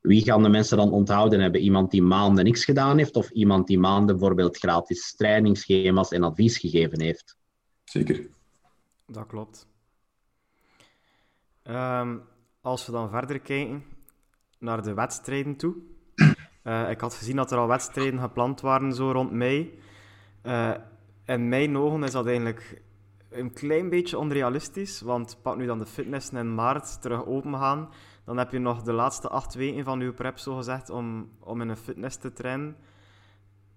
[0.00, 1.60] Wie gaan de mensen dan onthouden hebben?
[1.60, 6.58] Iemand die maanden niks gedaan heeft, of iemand die maanden bijvoorbeeld gratis trainingsschema's en advies
[6.58, 7.36] gegeven heeft?
[7.84, 8.26] Zeker.
[9.06, 9.66] Dat klopt.
[11.66, 12.18] Ehm,
[12.60, 13.84] als we dan verder kijken
[14.58, 15.74] naar de wedstrijden toe.
[16.66, 19.78] Eh, ik had gezien dat er al wedstrijden gepland waren zo rond mei.
[20.42, 20.74] Eh,
[21.24, 22.82] in mijn ogen is dat eigenlijk
[23.30, 25.00] een klein beetje onrealistisch.
[25.00, 27.88] Want pak nu dan de fitnessen in maart terug open gaan.
[28.24, 31.60] Dan heb je nog de laatste acht weken van je prep zo gezegd om, om
[31.60, 32.76] in een fitness te trainen.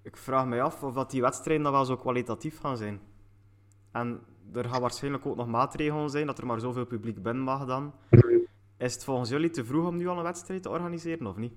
[0.02, 3.00] Ik vraag me af of dat die wedstrijden dan wel zo kwalitatief gaan zijn.
[3.92, 4.22] En
[4.54, 7.94] er gaan waarschijnlijk ook nog maatregelen zijn, dat er maar zoveel publiek binnen mag dan.
[8.78, 11.54] Is het volgens jullie te vroeg om nu al een wedstrijd te organiseren, of niet?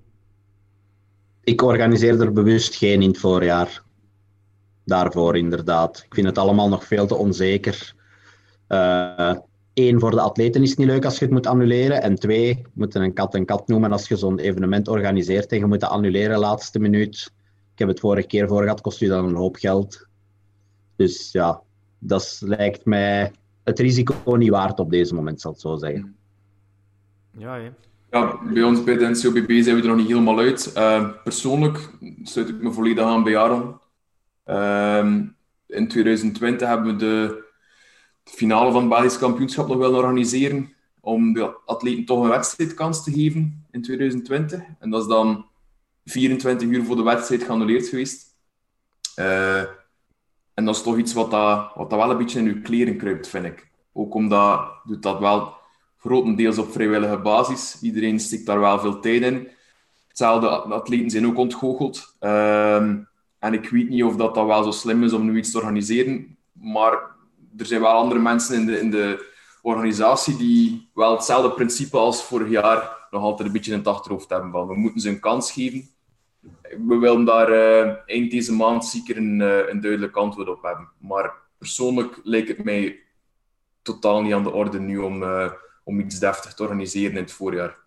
[1.44, 3.82] Ik organiseer er bewust geen in het voorjaar.
[4.84, 6.02] Daarvoor inderdaad.
[6.06, 7.94] Ik vind het allemaal nog veel te onzeker.
[9.74, 12.02] Eén, voor de atleten is het niet leuk als je het moet annuleren.
[12.02, 15.58] En twee, je moet een kat een kat noemen als je zo'n evenement organiseert en
[15.58, 17.32] je moet het annuleren laatste minuut.
[17.72, 20.06] Ik heb het vorige keer voor gehad, kost u dan een hoop geld.
[20.96, 21.62] Dus ja,
[22.04, 23.32] dat lijkt mij
[23.64, 26.16] het risico niet waard op deze moment, zal ik het zo zeggen.
[27.38, 27.70] Ja, hè.
[28.10, 30.72] Ja, bij ons bij de NCOBB zijn we er nog niet helemaal uit.
[30.72, 31.90] Eh, persoonlijk
[32.22, 33.80] sluit ik me volledig aan bij Aaron.
[34.44, 35.26] Ehm,
[35.66, 37.44] in 2020 hebben we de
[38.24, 40.72] finale van het Belgisch kampioenschap nog willen organiseren.
[41.00, 44.60] Om de atleten toch een wedstrijdkans te geven in 2020.
[44.78, 45.46] En dat is dan
[46.04, 48.36] 24 uur voor de wedstrijd geannuleerd geweest.
[49.14, 49.62] Eh,
[50.54, 52.96] en dat is toch iets wat, dat, wat dat wel een beetje in uw kleren
[52.96, 53.70] kruipt, vind ik.
[53.92, 55.54] Ook omdat doet dat wel
[55.98, 57.78] grotendeels op vrijwillige basis.
[57.82, 59.48] Iedereen stikt daar wel veel tijd in.
[60.08, 62.16] Hetzelfde, de atleten zijn ook ontgoocheld.
[62.18, 62.98] Ehm,
[63.38, 65.58] en ik weet niet of dat, dat wel zo slim is om nu iets te
[65.58, 66.36] organiseren.
[66.52, 66.92] Maar
[67.56, 69.30] er zijn wel andere mensen in de, in de
[69.62, 74.30] organisatie die wel hetzelfde principe als vorig jaar nog altijd een beetje in het achterhoofd
[74.30, 74.50] hebben.
[74.50, 75.88] Van, we moeten ze een kans geven.
[76.86, 80.88] We willen daar eh, eind deze maand zeker een, eh, een duidelijk antwoord op hebben.
[80.98, 82.98] Maar persoonlijk lijkt het mij
[83.82, 85.52] totaal niet aan de orde nu om, eh,
[85.84, 87.80] om iets deftig te organiseren in het voorjaar.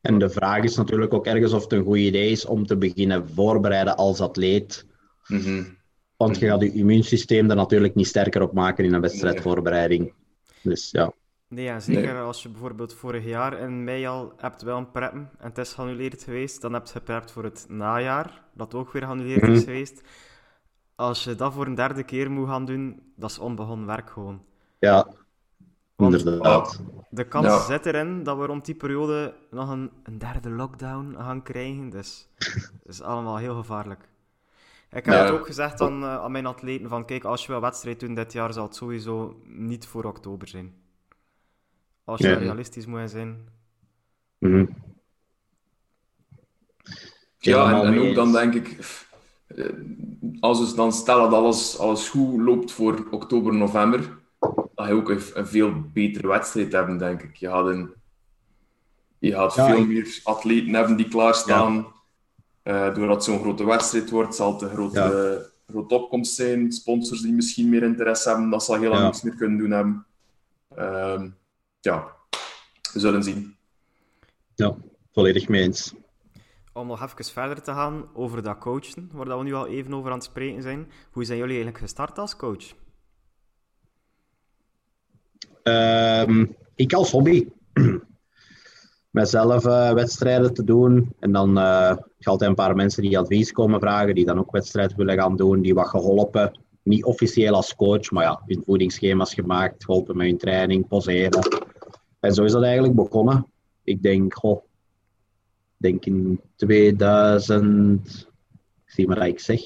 [0.00, 2.76] En de vraag is natuurlijk ook ergens of het een goed idee is om te
[2.76, 4.86] beginnen voorbereiden als atleet.
[5.26, 5.64] Mhm.
[6.16, 10.12] Want je gaat je immuunsysteem er natuurlijk niet sterker op maken in een wedstrijdvoorbereiding.
[10.62, 11.12] Dus ja.
[11.52, 12.22] Nee, en zeker Nee.
[12.22, 15.72] als je bijvoorbeeld vorig jaar in mei al hebt wel een preppen en het is
[15.72, 19.64] geannuleerd geweest, dan heb je geprept voor het najaar, dat ook weer geannuleerd is Mhm.
[19.64, 20.02] geweest.
[20.94, 24.42] Als je dat voor een derde keer moet gaan doen, dat is onbegonnen werk gewoon.
[24.78, 25.06] Ja,
[25.96, 26.80] Want- inderdaad.
[27.10, 27.58] De kans Ja.
[27.60, 31.90] zit erin dat we rond die periode nog een, een derde lockdown gaan krijgen.
[31.90, 32.28] Dus
[32.82, 34.08] dat is allemaal heel gevaarlijk.
[34.90, 35.22] Ik heb Ja.
[35.24, 38.14] het ook gezegd aan, eh, aan mijn atleten van kijk, als je wel wedstrijd doen
[38.14, 40.74] dit jaar, zal het sowieso niet voor oktober zijn.
[42.04, 42.34] Als je Ja.
[42.38, 43.48] realistisch moet zijn.
[44.38, 44.66] Mhm.
[47.38, 48.78] Ja, en, ook dan denk ik,
[49.46, 49.66] eh,
[50.40, 54.18] als we dan stellen dat alles, alles goed loopt voor oktober, november,
[54.74, 57.36] dat je ook een, een veel betere wedstrijd hebben, denk ik.
[57.36, 57.90] Je gaat, een,
[59.18, 61.86] je gaat Ja, veel ik- meer atleten hebben die klaarstaan.
[62.62, 64.98] Eh, doordat het zo'n grote wedstrijd wordt, zal het een grote,
[65.66, 65.72] Ja.
[65.72, 66.72] grote opkomst zijn.
[66.72, 69.06] Sponsors die misschien meer interesse hebben, dat zal heel lang Ja.
[69.06, 70.06] niks meer kunnen doen hebben.
[70.76, 71.28] Ehm,
[71.82, 72.16] ja,
[72.92, 73.56] we zullen zien.
[74.54, 74.76] Ja,
[75.12, 75.94] volledig mee eens.
[76.72, 79.94] Om nog even verder te gaan over dat coachen, waar dat we nu al even
[79.94, 80.90] over aan het spreken zijn.
[81.10, 82.74] Hoe zijn jullie eigenlijk gestart als coach?
[85.62, 87.48] Ehm, ik als hobby.
[89.10, 91.14] Mezelf eh, wedstrijden te doen.
[91.18, 94.50] En dan eh ik altijd een paar mensen die advies komen vragen, die dan ook
[94.50, 96.58] wedstrijden willen gaan doen, die wat geholpen.
[96.82, 101.61] Niet officieel als coach, maar ja, hun voedingsschema's gemaakt, geholpen met hun training, poseren.
[102.22, 103.46] En zo is dat eigenlijk begonnen.
[103.84, 104.62] Ik denk, goh,
[105.76, 108.28] denk in 2000,
[108.84, 109.60] ik zie maar dat ik zeg,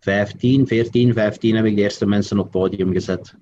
[0.00, 3.34] 15, 14, 15 heb ik de eerste mensen op het podium gezet.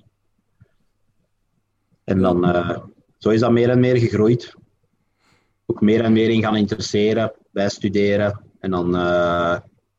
[2.04, 2.78] En dan, eh,
[3.18, 4.54] zo is dat meer en meer gegroeid.
[5.66, 8.40] Ook meer en meer in gaan interesseren, bij studeren.
[8.58, 9.58] En dan eh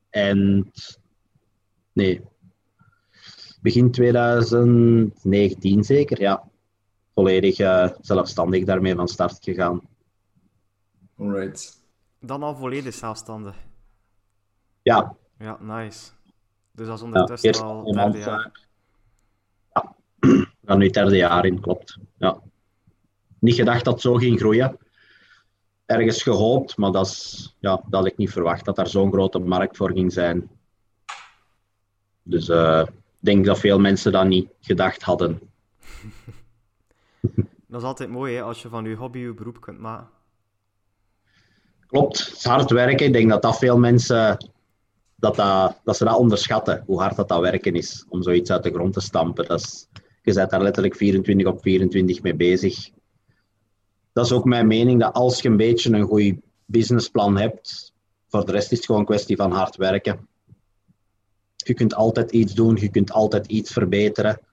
[0.09, 0.99] eind,
[1.93, 2.21] nee,
[3.61, 6.49] begin 2019 zeker, ja.
[7.17, 9.81] Volledig eh, zelfstandig daarmee van start gegaan.
[11.19, 11.81] Alright.
[12.19, 13.55] Dan al volledig zelfstandig.
[14.81, 16.09] Ja, Ja, nice.
[16.71, 18.51] Dus dat is ondertussen eerst al derde jaar.
[19.73, 19.95] eh, ja,
[20.65, 21.97] gaan nu het derde jaar in, klopt.
[22.17, 22.39] Ja.
[23.39, 24.77] Niet gedacht dat het zo ging groeien.
[25.85, 29.39] Ergens gehoopt, maar dat, is, ja, dat had ik niet verwacht dat daar zo'n grote
[29.39, 30.49] markt voor ging zijn.
[32.23, 35.39] Dus eh, ik denk dat veel mensen dat niet gedacht hadden.
[37.77, 40.07] Dat is altijd mooi hè, als je van je hobby je beroep kunt maken.
[41.87, 43.05] Klopt, hard werken.
[43.05, 44.37] Ik denk dat dat veel mensen
[45.15, 45.35] dat,
[45.83, 48.93] dat, ze dat onderschatten, hoe hard dat, dat werken is om zoiets uit de grond
[48.93, 49.45] te stampen.
[49.47, 49.87] Dat
[50.21, 52.89] je bent daar letterlijk 24 op 24 mee bezig.
[54.13, 56.35] Dat is ook mijn mening, dat als je een beetje een goed
[56.65, 57.93] businessplan hebt,
[58.27, 60.27] voor de rest is het gewoon een kwestie van hard werken.
[61.55, 64.46] Je kunt altijd iets doen, je kunt altijd iets verbeteren.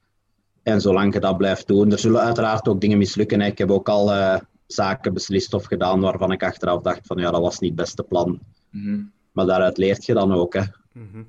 [0.65, 3.41] En zolang je dat blijft doen, er zullen uiteraard ook dingen mislukken.
[3.41, 3.47] hè.
[3.47, 7.31] Ik heb ook al eh, zaken beslist of gedaan waarvan ik achteraf dacht van ja,
[7.31, 8.39] dat was niet het beste plan.
[8.71, 9.03] Mhm.
[9.33, 10.55] Maar daaruit leert je dan ook.
[10.55, 10.63] Hè.
[10.93, 11.23] Mhm.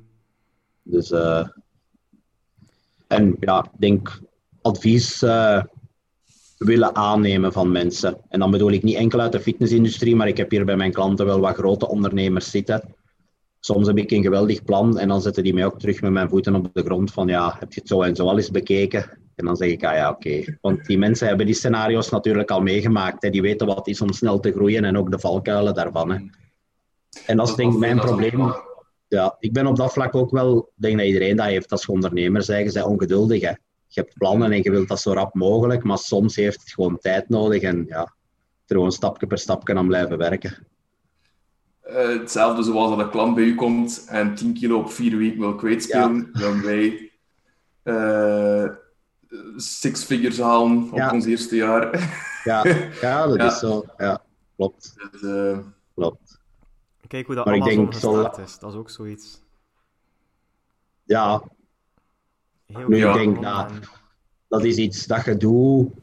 [0.84, 1.48] Dus, eh,
[3.08, 4.22] en ja, ik denk
[4.62, 5.64] advies eh,
[6.58, 8.18] willen aannemen van mensen.
[8.30, 10.92] En dan bedoel ik niet enkel uit de fitnessindustrie, maar ik heb hier bij mijn
[10.92, 12.96] klanten wel wat grote ondernemers zitten.
[13.60, 16.30] Soms heb ik een geweldig plan en dan zetten die mij ook terug met mijn
[16.30, 19.25] voeten op de grond van ja, heb je het zo en zo al eens bekeken?
[19.36, 20.58] En dan zeg ik, ah ja, oké.
[20.62, 23.24] Want die mensen hebben die scenario's natuurlijk al meegemaakt.
[23.24, 23.30] Hè.
[23.30, 26.12] Die weten wat is om snel te groeien en ook de valkuilen daarvan.
[26.12, 26.18] Hè.
[27.26, 28.54] En dat is denk ik mijn probleem.
[29.08, 31.86] Ja, ik ben op dat vlak ook wel, ik denk dat iedereen dat heeft als
[31.86, 33.42] ondernemer je bent ongeduldig.
[33.42, 33.54] Hè.
[33.88, 36.98] Je hebt plannen en je wilt dat zo rap mogelijk, maar soms heeft het gewoon
[36.98, 38.02] tijd nodig en ja,
[38.66, 40.68] er gewoon stapje per stapje aan blijven werken.
[41.82, 45.40] Eh, hetzelfde zoals dat een klant bij u komt en 10 kilo op 4 weken
[45.40, 47.12] wil kwijtspelen, dan wij
[47.84, 48.66] eh,
[49.58, 51.12] six figures halen op Ja.
[51.14, 52.00] ons eerste jaar.
[52.44, 52.64] Ja,
[53.02, 53.46] ja dat Ja.
[53.48, 53.86] is zo.
[53.98, 54.22] Ja,
[54.56, 55.58] klopt, Dus, eh,
[55.96, 56.40] klopt.
[57.08, 58.60] Kijk hoe dat Maar ik Amazon gestart is.
[58.60, 59.42] Dat is ook zoiets.
[61.04, 61.42] Ja,
[62.66, 63.72] Heel Nu, ik denk dat-
[64.48, 65.94] dat is iets dat je doet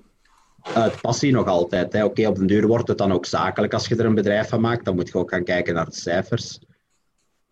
[0.62, 1.92] uit passie nog altijd.
[1.92, 2.04] hè.
[2.04, 4.60] Oké, op den duur wordt het dan ook zakelijk als je er een bedrijf van
[4.60, 4.84] maakt.
[4.84, 6.60] Dan moet je ook gaan kijken naar de cijfers.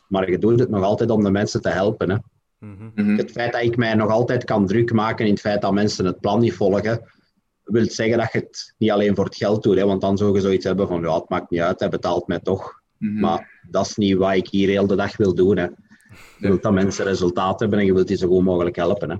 [0.08, 2.10] Maar je doet het nog altijd om de mensen te helpen.
[2.10, 2.16] Hè.
[2.60, 3.16] Mhm.
[3.16, 6.04] Het feit dat ik mij nog altijd kan druk maken in het feit dat mensen
[6.04, 7.10] het plan niet volgen,
[7.64, 9.76] wil zeggen dat je het niet alleen voor het geld doet.
[9.76, 12.26] Hè, want dan zou je zoiets hebben van, ja, het maakt niet uit, hij betaalt
[12.26, 12.80] mij toch.
[12.96, 13.20] Mhm.
[13.20, 15.56] Maar dat is niet wat ik hier heel de dag wil doen.
[15.56, 15.64] Hè.
[15.64, 19.10] Je wilt dat mensen resultaat hebben en je wilt die zo goed mogelijk helpen.
[19.10, 19.16] Hè.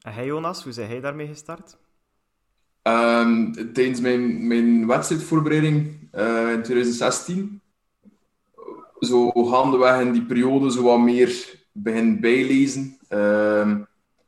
[0.00, 1.76] En hij, Jonas, hoe zijn hij daarmee gestart?
[2.82, 7.60] Ehm, tijdens mijn, mijn wedstrijdvoorbereiding eh, in 2016,
[9.04, 12.98] zo gaandeweg in die periode zo wat meer begin bijlezen.
[13.08, 13.82] Ehm,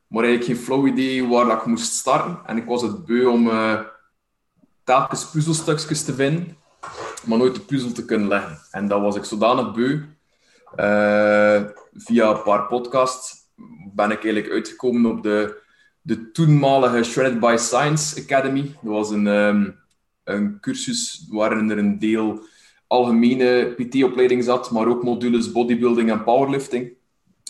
[0.07, 2.39] maar eigenlijk geen flauw idee waar ik moest starten.
[2.45, 3.79] En ik was het beu om eh,
[4.83, 6.57] telkens puzzelstukjes te vinden,
[7.25, 8.57] maar nooit de puzzel te kunnen leggen.
[8.71, 10.01] En dat was ik zodanig beu.
[10.75, 11.63] Eh,
[11.93, 13.35] via een paar podcasts
[13.93, 15.65] ben ik eigenlijk uitgekomen op de
[16.07, 18.61] de toenmalige Shredded by Science Academy.
[18.81, 19.69] Dat was een, ehm,
[20.23, 22.39] een cursus waarin er een deel
[22.87, 26.93] algemene PT-opleiding zat, maar ook modules bodybuilding en powerlifting.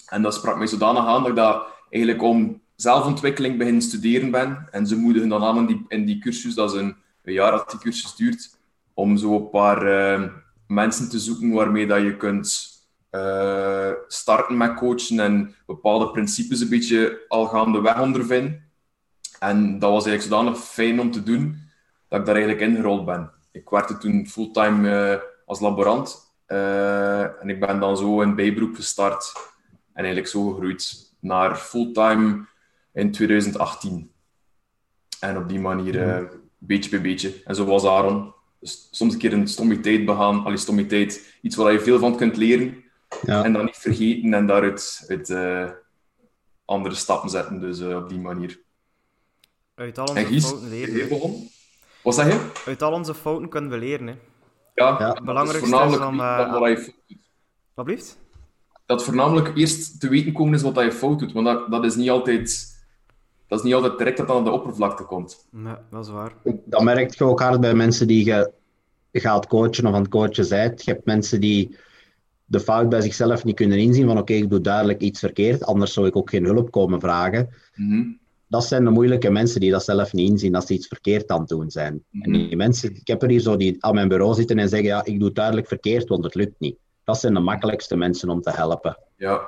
[0.08, 4.68] En dat sprak mij zodanig aan dat ik eigenlijk om zelfontwikkeling begin studeren ben.
[4.72, 7.70] En ze moedigen dan aan in die, in die cursus, dat is een, jaar dat
[7.72, 8.58] die cursus duurt,
[8.94, 10.30] om zo een paar ehm,
[10.68, 12.68] mensen te zoeken waarmee dat je kunt
[13.10, 18.66] eh, starten met coachen en bepaalde principes een beetje al gaandeweg ondervinden.
[19.40, 21.58] En dat was eigenlijk zodanig fijn om te doen,
[22.08, 23.32] dat ik daar eigenlijk ingerold ben.
[23.58, 26.26] Ik werkte toen fulltime eh, als laborant.
[26.46, 29.34] eh, en ik ben dan zo in bijberoep gestart.
[29.94, 32.46] En eigenlijk zo gegroeid naar fulltime
[32.94, 34.12] in 2018.
[35.20, 36.24] En op die manier, eh,
[36.58, 37.42] beetje bij beetje.
[37.46, 38.34] En zo was Aaron.
[38.60, 40.44] Dus soms een keer een stommiteit begaan.
[40.44, 41.38] Allee, stommiteit.
[41.42, 42.84] Iets waar je veel van kunt leren.
[43.26, 43.44] Ja.
[43.44, 45.70] En dan niet vergeten en daaruit uit, eh,
[46.66, 47.60] andere stappen zetten.
[47.60, 48.60] Dus eh, op die manier.
[49.76, 51.50] Uit al En onze Gies, fouten leren.
[52.08, 52.52] Wat zeg je?
[52.66, 54.08] Uit al onze fouten kunnen we leren.
[54.08, 54.14] Hè.
[54.74, 55.14] Ja, Ja.
[55.14, 57.18] dat Belangrijkste is voornamelijk is om, eh, wat je fout doet.
[57.74, 58.18] Wat blieft?
[58.86, 61.32] Dat voornamelijk eerst te weten komen is wat je fout doet.
[61.32, 62.76] Want dat, dat is niet altijd...
[63.48, 65.48] Dat is niet altijd direct dat aan de oppervlakte komt.
[65.52, 66.34] Nee, dat is waar.
[66.66, 68.52] Dat merk je ook hard bij mensen die je
[69.12, 70.84] gaat coachen of aan het coachen bent.
[70.86, 71.78] Je hebt mensen die
[72.46, 75.94] de fout bij zichzelf niet kunnen inzien van oké, ik doe duidelijk iets verkeerd, anders
[75.94, 77.50] zou ik ook geen hulp komen vragen.
[77.76, 78.04] Mhm.
[78.48, 81.40] Dat zijn de moeilijke mensen die dat zelf niet inzien als ze iets verkeerd aan
[81.40, 82.04] het doen zijn.
[82.22, 84.88] En die mensen, ik heb er hier zo die aan mijn bureau zitten en zeggen
[84.88, 86.78] ja, ik doe duidelijk verkeerd, want het lukt niet.
[87.04, 88.98] Dat zijn de makkelijkste mensen om te helpen.
[89.16, 89.42] Ja.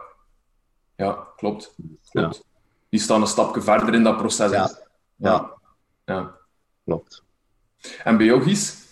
[0.96, 1.76] Ja, klopt.
[2.10, 2.44] klopt.
[2.90, 4.52] Die staan een stapje verder in dat proces.
[4.52, 4.70] Ja.
[5.16, 5.54] Ja,
[6.06, 6.36] ja.
[6.86, 7.24] klopt.
[8.04, 8.88] En bij jou, Gies?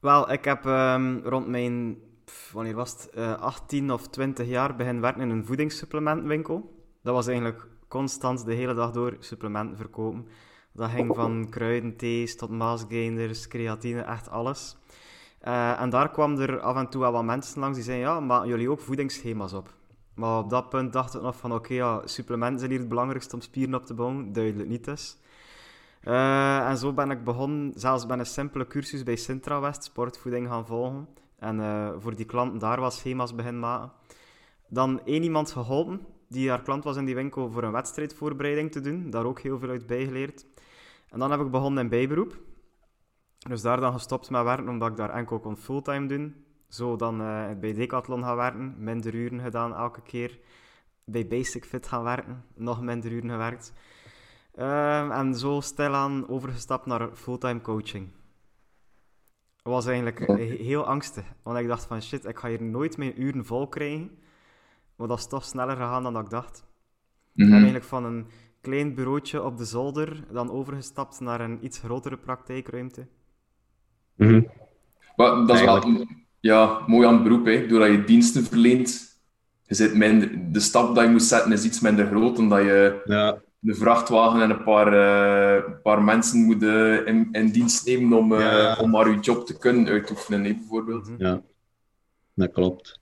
[0.00, 4.76] Wel, ik heb ehm, rond mijn, pff, wanneer was het, Eh, 18 of 20 jaar
[4.76, 6.84] begin werken in een voedingssupplementenwinkel.
[7.02, 10.28] Dat was eigenlijk constant de hele dag door supplementen verkopen.
[10.72, 14.76] Dat ging van kruidenthees tot maasgainers, creatine, echt alles.
[15.40, 18.20] Eh, en daar kwam er af en toe wel wat mensen langs die zeiden, ja,
[18.20, 19.74] maar jullie ook voedingsschema's op.
[20.14, 23.34] Maar op dat punt dacht ik nog van, oké, ja, supplementen zijn hier het belangrijkste
[23.34, 24.32] om spieren op te bouwen.
[24.32, 25.18] Duidelijk niet dus.
[26.00, 30.48] Eh, en zo ben ik begonnen, zelfs bij een simpele cursus bij Sintra West, sportvoeding
[30.48, 31.08] gaan volgen.
[31.38, 33.92] En eh, voor die klanten daar wat schema's beginnen maken.
[34.68, 36.00] Dan één iemand geholpen,
[36.30, 39.10] die haar klant was in die winkel voor een wedstrijdvoorbereiding te doen.
[39.10, 40.46] Daar ook heel veel uit bijgeleerd.
[41.08, 42.38] En dan heb ik begonnen in bijberoep.
[43.38, 46.44] Dus daar dan gestopt met werken, omdat ik daar enkel kon fulltime doen.
[46.68, 50.38] Zo dan eh, bij Decathlon gaan werken, minder uren gedaan elke keer.
[51.04, 53.72] Bij Basic Fit gaan werken, nog minder uren gewerkt.
[54.54, 58.08] Ehm, en zo stilaan overgestapt naar fulltime coaching.
[59.62, 63.22] Was eigenlijk he- heel angstig, want ik dacht van shit, ik ga hier nooit mijn
[63.22, 64.18] uren vol krijgen.
[65.00, 66.64] Maar dat is toch sneller gegaan dan dat ik dacht.
[67.34, 68.26] Ik ben eigenlijk van een
[68.60, 73.06] klein bureautje op de zolder dan overgestapt naar een iets grotere praktijkruimte.
[74.14, 74.42] Mhm.
[75.16, 76.06] Maar dat is wel
[76.40, 77.66] ja, mooi aan het beroep, hè.
[77.66, 79.18] doordat je diensten verleent.
[79.62, 82.62] Je zit minder, de stap dat je moet zetten is iets minder groot dan dat
[82.62, 86.62] je Ja, een vrachtwagen en een paar, eh, een paar mensen moet
[87.06, 88.76] in, in dienst nemen om, eh, Ja.
[88.80, 91.10] om maar je job te kunnen uitoefenen, hè, bijvoorbeeld.
[91.18, 91.42] ja,
[92.34, 92.99] dat klopt.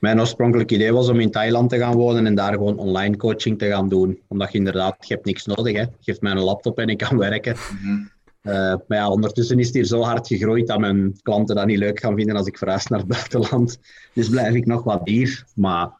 [0.00, 3.58] Mijn oorspronkelijk idee was om in Thailand te gaan wonen en daar gewoon online coaching
[3.58, 4.18] te gaan doen.
[4.28, 5.76] Omdat je inderdaad, je hebt niks nodig.
[5.76, 5.84] Hè.
[6.00, 7.56] Geef mij een laptop en ik kan werken.
[7.82, 7.98] Mhm.
[8.40, 8.52] Eh,
[8.88, 12.00] maar ja, ondertussen is het hier zo hard gegroeid dat mijn klanten dat niet leuk
[12.00, 13.78] gaan vinden als ik verhuis naar het buitenland.
[14.12, 15.44] Dus blijf ik nog wat hier.
[15.54, 15.90] Maar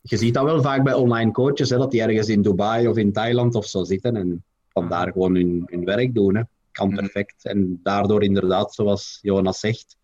[0.00, 2.96] je ziet dat wel vaak bij online coaches, hè, dat die ergens in Dubai of
[2.96, 6.36] in Thailand of zo zitten en vandaar gewoon hun, hun werk doen.
[6.36, 6.42] Hè.
[6.72, 6.96] Kan Mhm.
[6.96, 7.44] perfect.
[7.44, 9.96] En daardoor inderdaad, zoals Jonas zegt,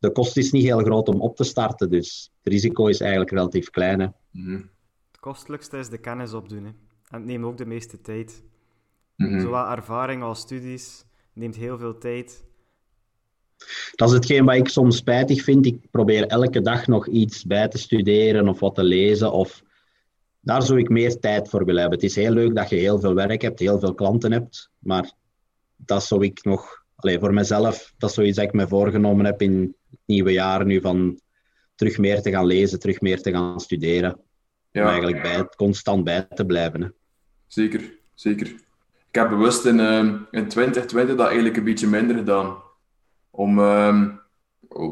[0.00, 1.90] de kost is niet heel groot om op te starten.
[1.90, 4.00] Dus het risico is eigenlijk relatief klein.
[4.00, 4.06] Hè.
[4.30, 4.62] Mhm.
[5.10, 6.64] Het kostelijkste is de kennis opdoen.
[6.64, 6.70] Hè.
[7.08, 8.42] En het neemt ook de meeste tijd.
[9.16, 9.40] Mhm.
[9.40, 12.44] Zowel ervaring als studies neemt heel veel tijd.
[13.94, 15.66] Dat is hetgeen wat ik soms spijtig vind.
[15.66, 19.32] Ik probeer elke dag nog iets bij te studeren of wat te lezen.
[19.32, 19.62] Of
[20.40, 21.98] daar zou ik meer tijd voor willen hebben.
[21.98, 24.70] Het is heel leuk dat je heel veel werk hebt, heel veel klanten hebt.
[24.78, 25.12] Maar
[25.76, 29.42] dat zou ik nog, allee, voor mezelf, dat is zoiets dat ik me voorgenomen heb
[29.42, 30.80] in nieuwe jaar nu.
[30.80, 31.20] Van
[31.74, 34.12] terug meer te gaan lezen, terug meer te gaan studeren.
[34.14, 34.20] Om
[34.70, 34.88] Ja.
[34.88, 36.80] eigenlijk bij, constant bij te blijven.
[36.82, 36.88] Hè.
[37.46, 38.46] Zeker, zeker.
[39.08, 42.56] Ik heb bewust in, ehm, in 2020 dat eigenlijk een beetje minder gedaan.
[43.30, 44.10] Om, ehm,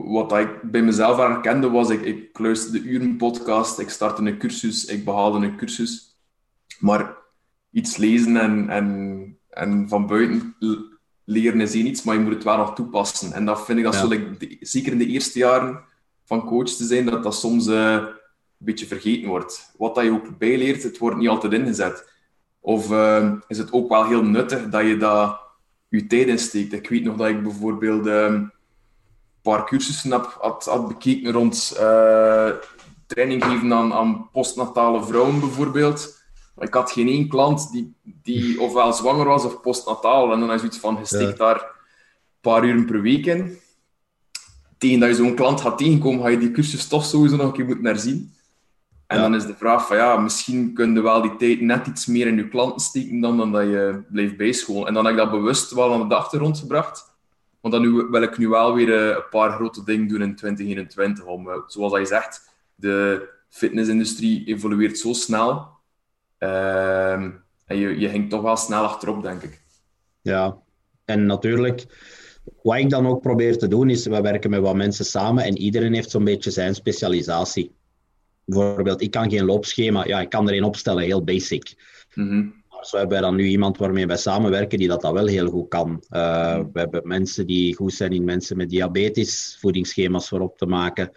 [0.04, 4.84] wat ik bij mezelf herkende was, ik, ik luisterde uren podcast, ik startte een cursus,
[4.84, 6.16] ik behaalde een cursus.
[6.78, 7.16] Maar
[7.70, 10.56] iets lezen en, en, en van buiten
[11.30, 13.32] leren is één iets, maar je moet het wel nog toepassen.
[13.32, 14.00] En dat vind ik, dat Ja.
[14.00, 15.80] zo, like, de- zeker in de eerste jaren
[16.24, 18.06] van coach te zijn, dat dat soms eh, een
[18.58, 19.74] beetje vergeten wordt.
[19.78, 22.08] Wat dat je ook bijleert, het wordt niet altijd ingezet.
[22.60, 25.38] Of eh, is het ook wel heel nuttig dat je daar
[25.88, 26.72] je tijd in steekt?
[26.72, 28.52] Ik weet nog dat ik bijvoorbeeld eh, een
[29.42, 32.50] paar cursussen heb, had, had bekeken rond eh,
[33.06, 36.17] training geven aan, aan postnatale vrouwen bijvoorbeeld.
[36.60, 40.32] Ik had geen één klant die, die ofwel zwanger was of postnataal.
[40.32, 41.44] En dan is iets van, je steekt Ja.
[41.44, 43.58] daar een paar uur per week in.
[44.78, 47.52] tegen dat je zo'n klant gaat tegenkomen, ga je die cursus toch sowieso nog een
[47.52, 48.32] keer moeten herzien.
[49.06, 49.22] En Ja.
[49.22, 52.26] dan is de vraag van ja, misschien kun je wel die tijd net iets meer
[52.26, 54.86] in je klanten steken dan, dan dat je blijft bijscholen.
[54.86, 57.16] En dan heb ik dat bewust wel aan de achtergrond gebracht.
[57.60, 60.36] Want dan nu, wil ik nu wel weer eh, een paar grote dingen doen in
[60.36, 61.24] 2021.
[61.24, 65.68] Om, eh, zoals je zegt, de fitnessindustrie evolueert zo snel.
[66.38, 67.30] Ehm,
[67.64, 69.62] en je, je hinkt toch wel snel achterop, denk ik.
[70.20, 70.58] Ja,
[71.04, 71.86] en natuurlijk,
[72.62, 75.58] wat ik dan ook probeer te doen, is we werken met wat mensen samen en
[75.58, 77.76] iedereen heeft zo'n beetje zijn specialisatie.
[78.44, 81.74] Bijvoorbeeld, ik kan geen loopschema, ja, ik kan er een opstellen, heel basic.
[82.14, 82.46] Mhm.
[82.68, 85.48] Maar zo hebben wij dan nu iemand waarmee wij samenwerken die dat, dat wel heel
[85.48, 86.02] goed kan.
[86.08, 90.66] Eh, we hebben mensen die goed zijn in mensen met diabetes, voedingsschema's voor op te
[90.66, 91.10] maken.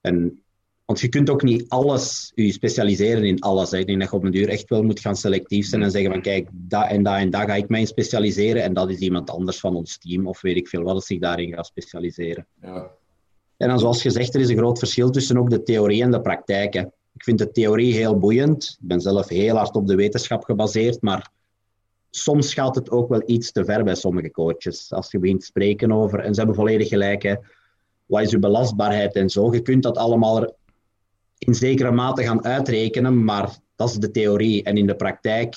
[0.00, 0.42] En,
[0.90, 3.70] want je kunt ook niet alles, je specialiseren in alles.
[3.70, 3.78] Hè.
[3.78, 6.10] Ik denk dat je op een duur echt wel moet gaan selectief zijn en zeggen
[6.10, 8.98] van kijk, dat en dat en dat ga ik mij in specialiseren en dat is
[8.98, 12.46] iemand anders van ons team of weet ik veel wat dat zich daarin gaat specialiseren.
[12.62, 12.90] Ja.
[13.56, 16.20] En dan zoals gezegd, er is een groot verschil tussen ook de theorie en de
[16.20, 16.74] praktijk.
[16.74, 16.80] hè.
[17.14, 18.76] Ik vind de theorie heel boeiend.
[18.80, 21.30] Ik ben zelf heel hard op de wetenschap gebaseerd, maar
[22.10, 24.92] soms gaat het ook wel iets te ver bij sommige coaches.
[24.92, 27.34] Als je begint te spreken over, en ze hebben volledig gelijk, hè,
[28.10, 29.52] wat is je belastbaarheid en zo.
[29.54, 30.58] Je kunt dat allemaal
[31.46, 34.62] in zekere mate gaan uitrekenen, maar dat is de theorie.
[34.62, 35.56] En in de praktijk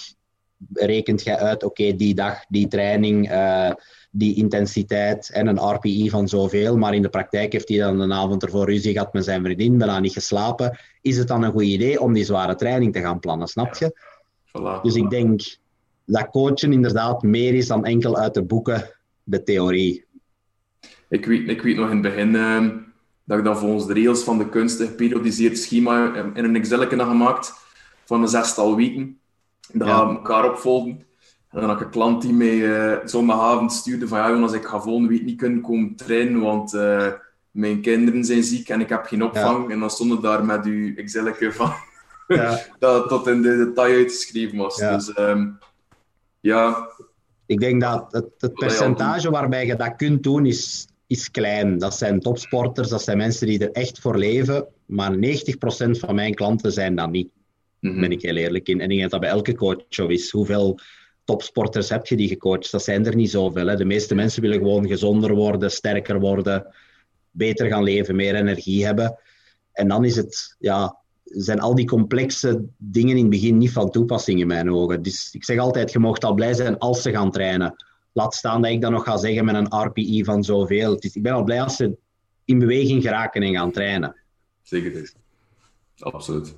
[0.74, 3.72] rekent je uit, oké, die dag, die training, eh,
[4.12, 8.13] die intensiteit en een RPI van zoveel, maar in de praktijk heeft hij dan een
[8.13, 10.80] avond ervoor ruzie gehad met zijn vriendin, bijna niet geslapen.
[11.02, 14.00] Is het dan een goed idee om die zware training te gaan plannen, snap je?
[14.48, 14.82] Voilà.
[14.82, 15.58] Dus ik denk
[16.06, 18.89] dat coachen inderdaad meer is dan enkel uit de boeken
[19.24, 20.06] de theorie.
[21.10, 22.69] Ik weet, ik weet nog in het begin ehm,
[23.23, 26.79] dat ik dan volgens de regels van de kunst een geperiodiseerd schema in een Excel
[26.79, 27.53] had gemaakt
[28.05, 29.19] van een zestal weken.
[29.71, 29.97] Dat Ja.
[29.97, 31.05] gaan we elkaar opvolgen.
[31.49, 34.65] En dan had ik een klant die mij eh zondagavond stuurde van ja Jonas, ik
[34.65, 37.07] ga volgende week niet kunnen komen trainen, want eh,
[37.51, 39.71] mijn kinderen zijn ziek en ik heb geen opvang.
[39.71, 41.73] En dan stond het daar met uw Excel van
[42.27, 42.59] Ja.
[42.79, 44.77] dat tot in de detail uitgeschreven was.
[44.77, 45.47] Dus ehm,
[46.39, 46.88] ja,
[47.45, 51.78] Ik denk dat het, het percentage waarbij je dat kunt doen is, is klein.
[51.78, 54.65] Dat zijn topsporters, dat zijn mensen die er echt voor leven.
[54.86, 55.19] Maar 90%
[55.99, 57.30] van mijn klanten zijn dat niet.
[57.80, 57.99] mhm.
[57.99, 58.82] Ben ik heel eerlijk in.
[58.82, 60.32] En ik denk dat dat bij elke coach zo is.
[60.32, 60.80] Hoeveel
[61.23, 62.71] topsporters heb je die gecoacht?
[62.71, 63.67] Dat zijn er niet zoveel.
[63.67, 63.76] Hè.
[63.76, 66.65] De meeste mensen willen gewoon gezonder worden, sterker worden,
[67.32, 69.17] beter gaan leven, meer energie hebben.
[69.71, 73.89] En dan is het, ja, zijn al die complexe dingen in het begin niet van
[73.89, 75.02] toepassing in mijn ogen.
[75.02, 77.76] Dus ik zeg altijd, je mag al blij zijn als ze gaan trainen.
[78.13, 80.99] Laat staan dat ik dan nog ga zeggen met een RPI van zoveel.
[80.99, 81.97] Dus ik ben al blij als ze
[82.45, 84.15] in beweging geraken en gaan trainen.
[84.62, 85.15] zeker dus.
[85.97, 86.56] Absoluut.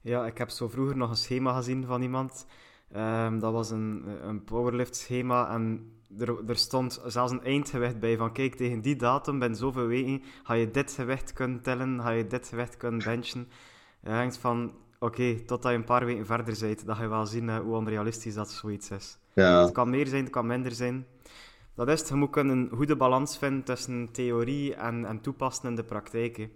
[0.00, 2.46] Ja, ik heb zo vroeger nog een schema gezien van iemand.
[2.92, 8.16] Ehm, dat was een, een powerlift schema en er, er stond zelfs een eindgewicht bij
[8.16, 12.10] van kijk, tegen die datum, binnen zoveel weken, ga je dit gewicht kunnen tellen, ga
[12.10, 13.48] je dit gewicht kunnen benchen.
[14.02, 17.26] Je denkt van, oké, totdat je een paar weken verder bent, dat ga je wel
[17.26, 19.18] zien eh, hoe onrealistisch dat zoiets is.
[19.34, 21.06] Ja, Het kan meer zijn, het kan minder zijn.
[21.74, 25.68] Dat is het, je moet kunnen een goede balans vinden tussen theorie en, en toepassen
[25.68, 26.36] in de praktijk.
[26.36, 26.42] hè.
[26.42, 26.50] Je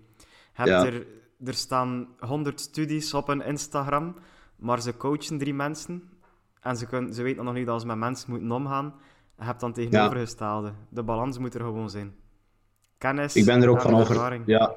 [0.52, 0.86] hebt Ja.
[0.86, 1.06] er,
[1.44, 4.14] er staan 100 studies op een Instagram,
[4.56, 6.02] maar ze coachen drie mensen.
[6.60, 8.94] En ze, kunnen, ze weten nog niet dat ze met mensen moeten omgaan.
[9.38, 10.72] Je hebt dan tegenovergestelde.
[10.88, 12.14] De balans moet er gewoon zijn.
[12.98, 14.42] Kennis Ik ben er ook van over, ervaring.
[14.46, 14.74] ja,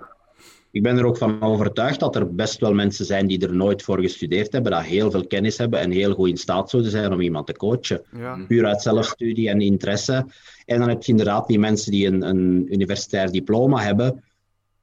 [0.72, 3.84] ik ben er ook van overtuigd dat er best wel mensen zijn die er nooit
[3.84, 7.14] voor gestudeerd hebben, dat heel veel kennis hebben en heel goed in staat zouden zijn
[7.14, 8.02] om iemand te coachen.
[8.18, 8.46] Ja.
[8.48, 10.26] Puur uit zelfstudie en interesse.
[10.66, 14.24] En dan heb je inderdaad die mensen die een, een universitair diploma hebben,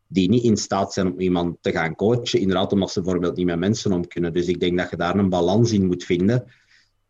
[0.06, 2.40] die niet in staat zijn om iemand te gaan coachen.
[2.40, 4.32] Inderdaad, omdat ze bijvoorbeeld niet met mensen om kunnen.
[4.32, 6.44] Dus ik denk dat je daar een balans in moet vinden.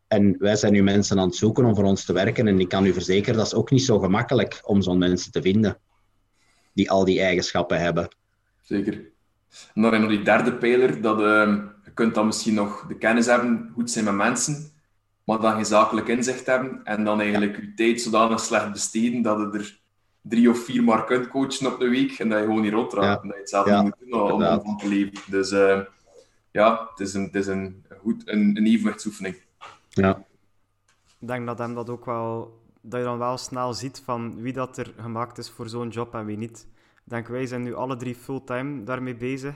[0.09, 2.49] En wij zijn nu mensen aan het zoeken om voor ons te werken.
[2.49, 5.43] En ik kan u verzekeren, dat is ook niet zo gemakkelijk om zo'n mensen te
[5.43, 5.79] vinden.
[6.73, 8.09] Die al die eigenschappen hebben.
[8.66, 8.94] Zeker.
[9.74, 11.50] En dan nog die derde pijler, dat ehm,
[11.85, 14.72] je kunt dan misschien nog de kennis hebben, goed zijn met mensen,
[15.24, 19.38] maar dan geen zakelijk inzicht hebben en dan eigenlijk je tijd zodanig slecht besteden dat
[19.38, 19.79] je er
[20.21, 23.06] drie of vier maar kunt coachen op de week en dat je gewoon niet rotraakt
[23.06, 23.21] Ja.
[23.23, 25.12] en dat je het zelf Ja, niet moet doen om te leven.
[25.31, 25.81] Dus eh,
[26.50, 29.37] ja, het is een, het is een, goed, een, een evenwichtsoefening.
[29.88, 30.25] Ja,
[31.21, 34.52] Ik denk dat hem dat ook wel, dat je dan wel snel ziet van wie
[34.52, 36.67] dat er gemaakt is voor zo'n job en wie niet.
[37.07, 39.54] Ik denk, wij zijn nu alle drie fulltime daarmee bezig.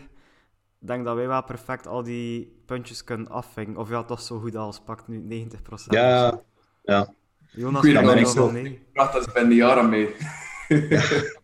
[0.81, 3.77] Ik denk dat wij wel perfect al die puntjes kunnen afvingen.
[3.77, 5.55] Of ja, toch zo goed als pakt nu 90%.
[5.87, 6.43] ja,
[6.83, 7.15] ja.
[7.51, 10.09] Jonas, Ik weet er niet praat dat ben aan mee.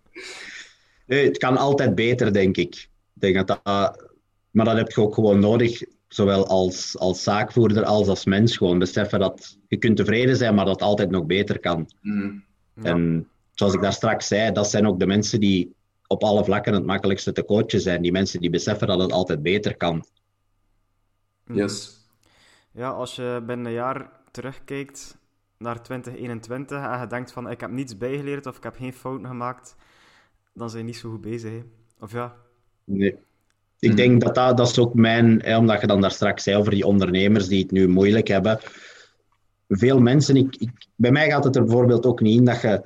[1.06, 2.74] Nee, het kan altijd beter, denk ik.
[2.74, 3.60] ik denk dat dat,
[4.50, 8.56] maar dat heb je ook gewoon nodig, zowel als, als zaakvoerder als als mens.
[8.56, 11.90] Gewoon beseffen dat je kunt tevreden zijn, maar dat het altijd nog beter kan.
[12.00, 12.82] Ja.
[12.82, 15.75] En zoals ik daar straks zei, dat zijn ook de mensen die
[16.06, 18.02] op alle vlakken het makkelijkste te coachen zijn.
[18.02, 20.04] Die mensen die beseffen dat het altijd beter kan.
[21.44, 22.04] Yes.
[22.72, 25.18] Ja, als je binnen een jaar terugkijkt
[25.58, 29.26] naar 2021 en je denkt van ik heb niets bijgeleerd of ik heb geen fouten
[29.26, 29.76] gemaakt,
[30.52, 31.50] dan zijn je niet zo goed bezig.
[31.50, 31.62] Hè.
[32.00, 32.36] Of ja,
[32.86, 33.16] Nee.
[33.78, 36.56] Ik denk dat, dat dat is ook mijn, hè, omdat je dan daar straks zei
[36.56, 38.58] over die ondernemers die het nu moeilijk hebben.
[39.68, 42.82] Veel mensen, ik, ik, bij mij gaat het er bijvoorbeeld ook niet in dat je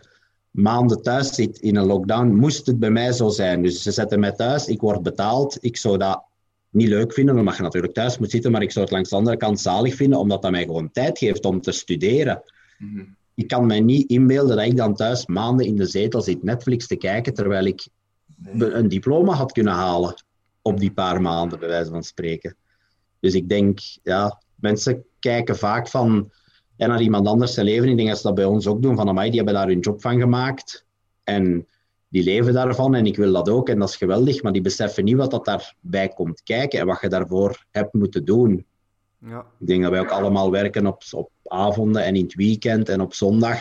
[0.50, 2.34] maanden thuis zit in een lockdown.
[2.34, 3.62] Moest het bij mij zo zijn.
[3.62, 5.58] Dus ze zetten mij thuis, ik word betaald.
[5.60, 6.22] Ik zou dat
[6.70, 9.16] niet leuk vinden, omdat je natuurlijk thuis moet zitten, maar ik zou het langs de
[9.16, 12.42] andere kant zalig vinden, omdat dat mij gewoon tijd geeft om te studeren.
[12.78, 13.04] Mhm.
[13.34, 16.86] Ik kan mij niet inbeelden dat ik dan thuis maanden in de zetel zit Netflix
[16.86, 17.88] te kijken, terwijl ik
[18.58, 20.14] een diploma had kunnen halen
[20.62, 22.56] op die paar maanden, bij wijze van spreken.
[23.20, 26.30] Dus ik denk, ja, mensen kijken vaak van
[26.80, 27.88] en naar iemand anders zijn leven.
[27.88, 29.80] Ik denk dat ze dat bij ons ook doen, van amai, die hebben daar hun
[29.80, 30.86] job van gemaakt
[31.24, 31.66] en
[32.08, 35.04] die leven daarvan en ik wil dat ook en dat is geweldig, maar die beseffen
[35.04, 38.64] niet wat dat daarbij komt kijken en wat je daarvoor hebt moeten doen.
[39.18, 39.46] ja.
[39.58, 43.00] Ik denk dat wij ook allemaal werken op, op avonden en in het weekend en
[43.00, 43.58] op zondag.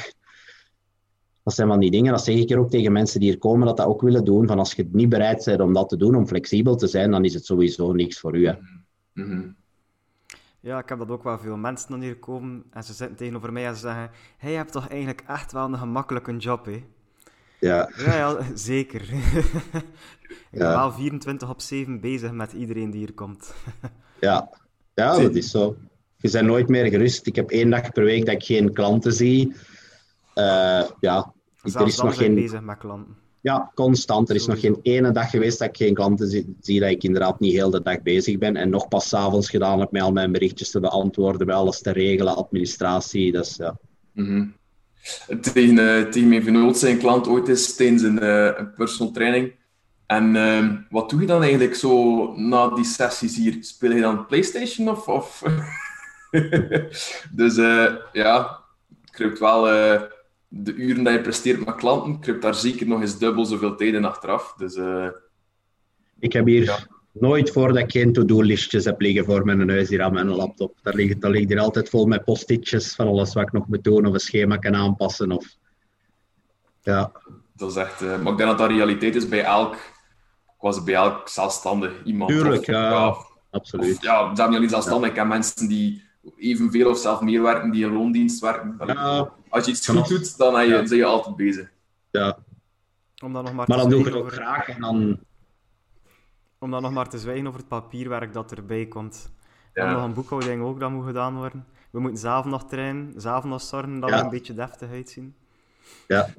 [1.44, 3.68] Dat zijn van die dingen, dat zeg ik er ook tegen mensen die hier komen,
[3.68, 4.48] dat dat ook willen doen.
[4.48, 7.26] Van als je niet bereid bent om dat te doen, om flexibel te zijn, dan
[7.26, 8.48] is het sowieso niks voor u.
[8.48, 8.54] Hè.
[9.14, 9.50] Mhm.
[10.62, 13.54] Ja, ik heb dat ook wel veel mensen dan hier komen en ze zitten tegenover
[13.54, 16.84] mij en ze zeggen: Hey, je hebt toch eigenlijk echt wel een gemakkelijke job, hè?
[17.60, 19.02] Ja, Ja, ja, zeker.
[19.12, 20.76] ik ben Ja.
[20.76, 23.54] wel 24 op 7 bezig met iedereen die hier komt.
[24.20, 24.50] ja.
[24.94, 25.76] ja, dat is zo.
[26.18, 27.28] Je bent nooit meer gerust.
[27.28, 29.56] Ik heb één dag per week dat ik geen klanten zie.
[30.34, 32.36] Eh, ja, er is dan nog geen...
[32.36, 33.18] bezig met klanten.
[33.42, 34.30] Ja, constant.
[34.30, 37.04] Er is nog geen ene dag geweest dat ik geen klanten zie, zie, dat ik
[37.04, 38.56] inderdaad niet heel de dag bezig ben.
[38.56, 41.82] En nog pas 's avonds gedaan heb met al mijn berichtjes te beantwoorden, met alles
[41.82, 43.32] te regelen, administratie.
[43.32, 43.78] Dus ja.
[45.42, 49.54] Tegen, eh, tegen mijn vernoot zijn klant ooit eens tijdens een, eh, een personal training.
[50.06, 53.58] En ehm, wat doe je dan eigenlijk zo na die sessies hier?
[53.60, 55.08] Speel je dan PlayStation of?
[55.08, 55.44] of...
[57.40, 58.64] dus eh, ja,
[59.02, 59.68] het kruipt wel
[60.52, 63.94] de uren dat je presteert met klanten, kruipt daar zeker nog eens dubbel zoveel tijd
[63.94, 64.54] in achteraf.
[64.58, 65.08] Dus eh,
[66.20, 66.78] Ik heb hier Ja.
[67.12, 70.78] nooit voor dat ik geen to-do-listjes heb liggen voor mijn neus hier aan mijn laptop.
[70.82, 73.84] Daar ligt, daar ligt hier altijd vol met post-itjes van alles wat ik nog moet
[73.84, 75.32] doen, of een schema kan aanpassen.
[75.32, 75.48] Of...
[76.82, 77.12] Ja,
[77.56, 78.02] dat is echt.
[78.02, 79.76] eh, maar ik denk dat dat realiteit is bij elk,
[80.58, 82.30] quasi bij elk zelfstandig iemand.
[82.32, 83.16] Tuurlijk, Of- ja.
[83.52, 84.02] Absoluut.
[84.02, 85.10] ja, zelfs niet alleen zelfstandig.
[85.10, 86.04] Ik ken mensen die
[86.38, 88.76] evenveel of zelf meer werken, die in loondienst werken.
[88.86, 90.84] Ja, Als je iets goed doet, dan ben je, Ja.
[90.84, 91.72] ben je altijd bezig.
[92.12, 92.38] ja.
[93.24, 94.82] Om dan nog maar, Maar te dan doe ik zwijgen het ook over, graag en
[94.82, 95.20] dan...
[96.60, 99.32] om dan nog maar te zwijgen over het papierwerk dat erbij komt.
[99.74, 99.86] Ja.
[99.86, 101.66] En nog een boekhouding ook, dat moet gedaan worden.
[101.92, 104.18] We moeten zelf nog trainen, zelf nog zorgen dat Ja.
[104.18, 105.36] we een beetje deftig uitzien.
[106.08, 106.30] Ja,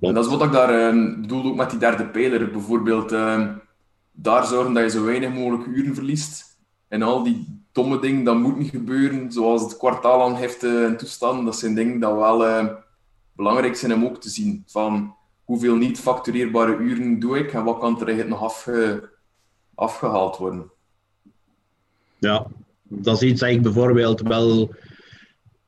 [0.00, 2.50] En dat is wat ik daar bedoel ook met die derde pijler.
[2.50, 3.48] Bijvoorbeeld eh,
[4.12, 6.53] daar zorgen dat je zo weinig mogelijk uren verliest.
[6.94, 9.32] En al die domme dingen, dat moet niet gebeuren.
[9.32, 11.44] Zoals het kwartaalaangifte en toestanden.
[11.44, 12.66] Dat zijn dingen dat wel eh,
[13.32, 14.64] belangrijk zijn om ook te zien.
[14.66, 15.14] Van
[15.44, 19.10] hoeveel niet factureerbare uren doe ik en wat kan er nog afge-
[19.74, 20.70] afgehaald worden.
[22.18, 22.46] Ja,
[22.82, 24.74] dat is iets dat ik bijvoorbeeld wel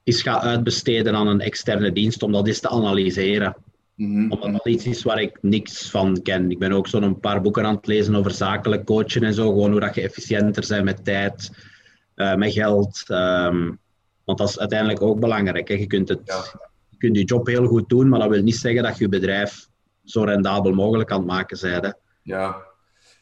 [0.02, 3.56] eens ga uitbesteden aan een externe dienst om dat eens te analyseren.
[3.97, 4.30] Mhm.
[4.30, 6.51] Omdat dat iets is waar ik niks van ken.
[6.51, 9.49] Ik ben ook zo'n paar boeken aan het lezen over zakelijk coachen en zo.
[9.49, 11.51] Gewoon hoe dat je efficiënter bent met tijd,
[12.14, 13.03] eh, met geld.
[13.07, 13.70] ehm,
[14.24, 15.68] want dat is uiteindelijk ook belangrijk.
[15.68, 15.74] Hè.
[15.74, 16.44] Je, kunt het, Ja.
[16.88, 19.11] je kunt je job heel goed doen, maar dat wil niet zeggen dat je je
[19.11, 19.68] bedrijf
[20.05, 21.94] zo rendabel mogelijk aan het maken bent.
[22.22, 22.57] Ja,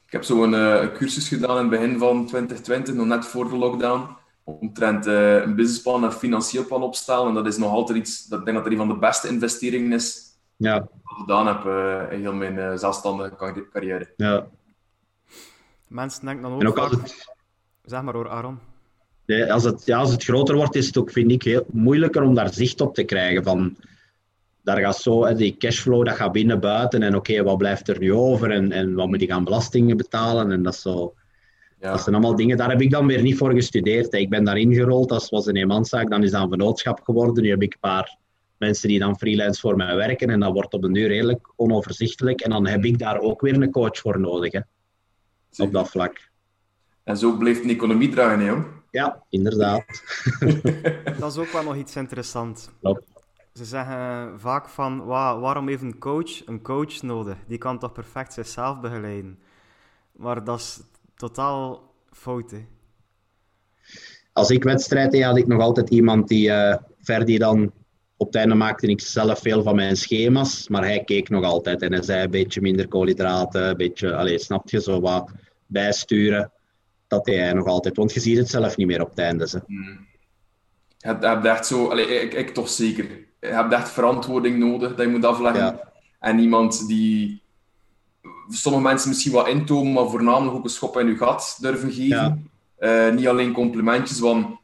[0.07, 3.57] ik heb zo'n eh, cursus gedaan in het begin van 2020, nog net voor de
[3.57, 4.07] lockdown,
[4.45, 7.29] omtrent eh, een businessplan en financieel plan opstellen.
[7.29, 9.29] En dat is nog altijd iets, dat, ik denk dat dat een van de beste
[9.29, 10.24] investeringen is
[10.57, 14.12] Ja, wat ik gedaan heb eh, in heel mijn eh, zelfstandige carri- carrière.
[14.16, 14.46] ja.
[15.88, 17.02] Mensen denken dan ook, En ook als vaak...
[17.02, 17.32] het,
[17.84, 18.59] Zeg maar hoor, Aaron.
[19.26, 22.22] Nee, als, het, ja, als het groter wordt, is het ook, vind ik, heel moeilijker
[22.22, 23.42] om daar zicht op te krijgen.
[23.44, 23.76] Van,
[24.62, 27.02] daar gaat zo, hè, die cashflow, dat gaat binnen, buiten.
[27.02, 28.50] En oké, wat blijft er nu over?
[28.50, 30.52] En, en wat moet ik aan belastingen betalen?
[30.52, 31.14] En dat, zo,
[31.80, 34.12] Ja, dat zijn allemaal dingen, daar heb ik dan weer niet voor gestudeerd.
[34.14, 36.11] Ik ben daarin gerold, dat was een eenmanszaak.
[36.11, 37.42] Dan is dat een vennootschap geworden.
[37.42, 38.16] Nu heb ik een paar
[38.59, 40.30] mensen die dan freelance voor mij werken.
[40.30, 42.40] En dat wordt op een duur redelijk onoverzichtelijk.
[42.40, 44.61] En dan heb ik daar ook weer een coach voor nodig, hè,
[45.57, 46.28] op dat vlak.
[47.05, 48.66] En zo blijft de economie draaien, hè, jong.
[48.90, 49.84] Ja, inderdaad.
[51.20, 52.68] Dat is ook wel nog iets interessants.
[52.80, 53.02] Klopt.
[53.52, 57.36] Ze zeggen vaak van, "Wa- waarom heeft een coach een coach nodig?
[57.48, 59.38] Die kan toch perfect zichzelf begeleiden?
[60.12, 60.80] Maar dat is
[61.16, 62.64] totaal fout, hè.
[64.32, 67.72] als ik wedstrijd deed, had ik nog altijd iemand die, eh Ferdi dan,
[68.17, 71.83] op het einde maakte ik zelf veel van mijn schema's, maar hij keek nog altijd.
[71.83, 75.31] En hij zei een beetje minder koolhydraten, een beetje, allez, snap je, zo wat
[75.67, 76.53] bijsturen.
[77.07, 79.49] Dat deed hij nog altijd, want je ziet het zelf niet meer op het einde.
[79.49, 79.62] Ze.
[79.67, 83.05] Je hebt, je hebt echt zo, allee, ik, ik toch zeker.
[83.41, 85.65] Je hebt echt verantwoording nodig dat je moet afleggen.
[85.65, 85.93] Ja.
[86.21, 87.43] En iemand die
[88.49, 92.51] sommige mensen misschien wat intomen, maar voornamelijk ook een schop in je gat durven geven.
[92.77, 94.61] Eh, niet alleen complimentjes van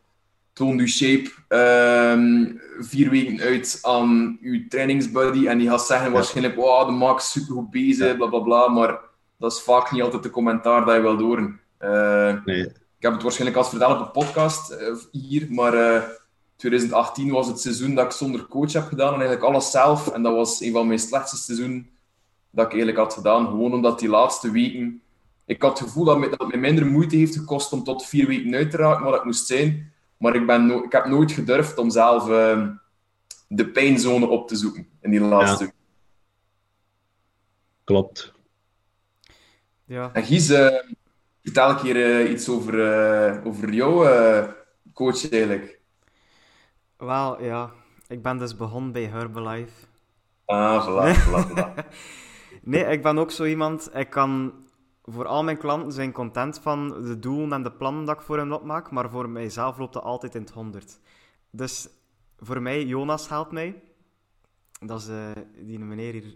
[0.52, 2.44] toon je shape ehm,
[2.78, 7.70] vier weken uit aan je trainingsbuddy en die gaat zeggen waarschijnlijk wow, de Max supergoed
[7.70, 8.14] bezig, Ja.
[8.14, 8.98] bla bla bla, maar
[9.38, 11.60] dat is vaak niet altijd de commentaar dat je wil horen.
[11.78, 12.60] Eh, Nee.
[12.66, 16.02] ik heb het waarschijnlijk als verteld op een podcast eh, hier, maar eh
[16.56, 20.08] 2018 was het seizoen dat ik zonder coach heb gedaan en eigenlijk alles zelf.
[20.08, 21.90] En dat was een van mijn slechtste seizoenen
[22.50, 23.46] dat ik eigenlijk had gedaan.
[23.46, 25.00] Gewoon omdat die laatste weken...
[25.46, 28.06] Ik had het gevoel dat, me, dat het mij minder moeite heeft gekost om tot
[28.06, 29.92] vier weken uit te raken wat ik moest zijn.
[30.20, 32.68] Maar ik, ben no- ik heb nooit gedurfd om zelf eh,
[33.48, 35.70] de pijnzone op te zoeken in die laatste Ja.
[37.84, 38.32] Klopt.
[39.84, 40.10] Ja.
[40.12, 40.76] En Gies, eh,
[41.42, 44.48] vertel een keer eh, iets over, eh, over jouw eh,
[44.94, 45.80] coach eigenlijk.
[46.96, 47.70] Wel, ja.
[48.08, 49.86] Ik ben dus begonnen bij Herbalife.
[50.44, 51.74] Ah, voilà, voilà, voilà.
[52.62, 53.90] Nee, ik ben ook zo iemand.
[53.94, 54.52] Ik kan
[55.02, 58.38] voor al mijn klanten zijn content van de doelen en de plannen dat ik voor
[58.38, 61.00] hen opmaak, maar voor mijzelf loopt dat altijd in het honderd.
[61.50, 61.88] Dus
[62.38, 63.82] voor mij, Jonas helpt mij.
[64.80, 66.34] Dat is eh, die meneer hier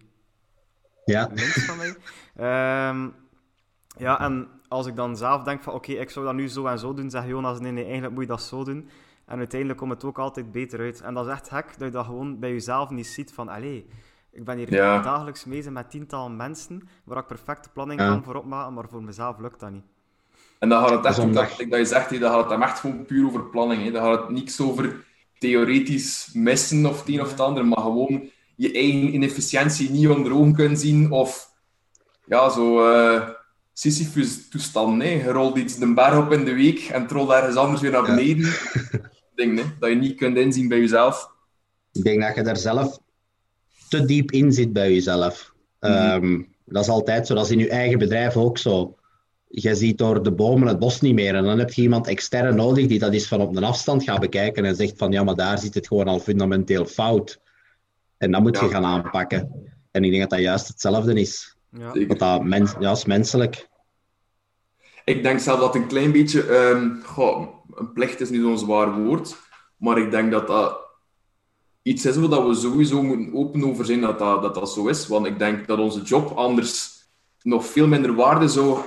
[1.05, 1.97] Ja, links van mij.
[2.35, 3.09] Ehm,
[3.97, 6.79] ja, en als ik dan zelf denk van oké, ik zou dat nu zo en
[6.79, 8.89] zo doen, zegt Jonas, nee, nee, eigenlijk moet je dat zo doen.
[9.27, 11.01] En uiteindelijk komt het ook altijd beter uit.
[11.01, 13.87] En dat is echt gek, dat je dat gewoon bij jezelf niet ziet van, allee,
[14.35, 15.03] ik ben hier Ja.
[15.03, 18.09] dagelijks bezig met tientallen mensen, waar ik perfecte planning Ja.
[18.09, 19.85] kan voor opmaken, maar voor mezelf lukt dat niet.
[20.59, 23.05] En dan gaat het echt, Dat dat, dat je zegt, dan gaat het echt gewoon
[23.05, 23.82] puur over planning.
[23.85, 23.91] Hè.
[23.91, 25.05] Dan gaat het niks over
[25.39, 30.35] theoretisch missen of het een of het ander, maar gewoon je eigen inefficiëntie niet onder
[30.35, 31.51] ogen kunnen zien of
[32.26, 33.28] ja, zo eh
[33.72, 35.03] Sisyphus-toestand.
[35.03, 35.09] hè.
[35.09, 37.91] Je rolt iets de berg op in de week en het rolt ergens anders weer
[37.91, 38.14] naar Ja.
[38.14, 38.53] beneden.
[39.35, 41.30] Ding, hè, dat je niet kunt inzien bij jezelf.
[41.93, 42.99] ik denk dat je daar zelf
[43.89, 45.55] te diep in zit bij jezelf.
[45.80, 45.93] Mhm.
[45.93, 48.97] Ehm, dat is altijd zo, dat is in je eigen bedrijf ook zo.
[49.49, 51.35] Je ziet door de bomen het bos niet meer.
[51.35, 54.20] En dan heb je iemand extern nodig die dat eens van op een afstand gaat
[54.20, 57.41] bekijken en zegt van ja, maar daar zit het gewoon al fundamenteel fout.
[58.18, 59.72] En dat moet je gaan aanpakken.
[59.91, 61.57] En ik denk dat dat juist hetzelfde is.
[61.70, 61.93] Ja.
[62.07, 63.68] Want dat mens, ja, is menselijk.
[65.05, 69.03] Ik denk zelf dat een klein beetje, ehm, goh, een plicht is niet zo'n zwaar
[69.03, 69.37] woord,
[69.76, 70.84] maar ik denk dat dat
[71.85, 75.07] iets is waar we sowieso moeten open over zijn dat dat, dat dat zo is.
[75.07, 77.03] Want ik denk dat onze job anders
[77.43, 78.78] nog veel minder waarde zou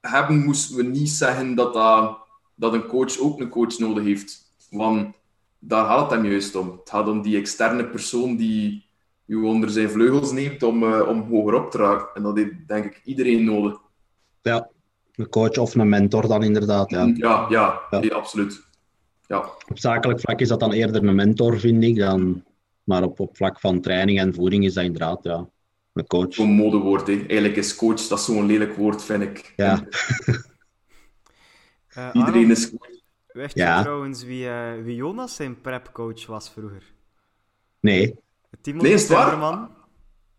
[0.00, 2.18] hebben, moesten we niet zeggen dat, dat,
[2.54, 4.42] dat een coach ook een coach nodig heeft.
[4.70, 5.14] Want
[5.58, 6.70] daar gaat het hem juist om.
[6.70, 8.86] Het gaat om die externe persoon die
[9.26, 12.08] u onder zijn vleugels neemt om, eh, om hoger op te raken.
[12.14, 13.78] En dat heeft denk ik iedereen nodig.
[14.42, 14.68] Ja,
[15.14, 16.90] een coach of een mentor dan inderdaad.
[16.90, 17.12] Ja.
[17.14, 17.98] Ja, ja, Ja.
[17.98, 18.62] nee, absoluut.
[19.26, 21.96] Ja, Op zakelijk vlak is dat dan eerder een mentor, vind ik.
[21.98, 22.44] Dan,
[22.84, 25.48] maar op, op vlak van training en voeding is dat inderdaad ja,
[25.92, 26.34] een coach.
[26.34, 27.06] zo'n modewoord.
[27.06, 27.12] Hè.
[27.14, 29.52] Eigenlijk is coach dat is zo'n lelijk woord, vind ik.
[29.56, 29.82] Ja.
[31.94, 32.88] Eh, Iedereen is coach.
[33.32, 33.82] Je Ja.
[33.82, 36.82] trouwens wie, eh, wie Jonas zijn prepcoach was vroeger?
[37.80, 38.14] Nee.
[38.60, 39.30] Timothy Nee, is het waar?
[39.30, 39.68] Timmerman.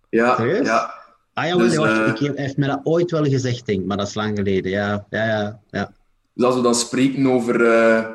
[0.09, 0.65] Ja, Serieus?
[0.67, 0.93] ja.
[1.33, 3.79] Ah ja, Dus, wacht, eh, ik heb, hij heeft me dat ooit wel gezegd, denk
[3.79, 4.71] ik, maar dat is lang geleden.
[4.71, 5.61] Ja, ja, ja.
[5.69, 5.91] ja.
[6.33, 8.09] Dus als we dan spreken over eh,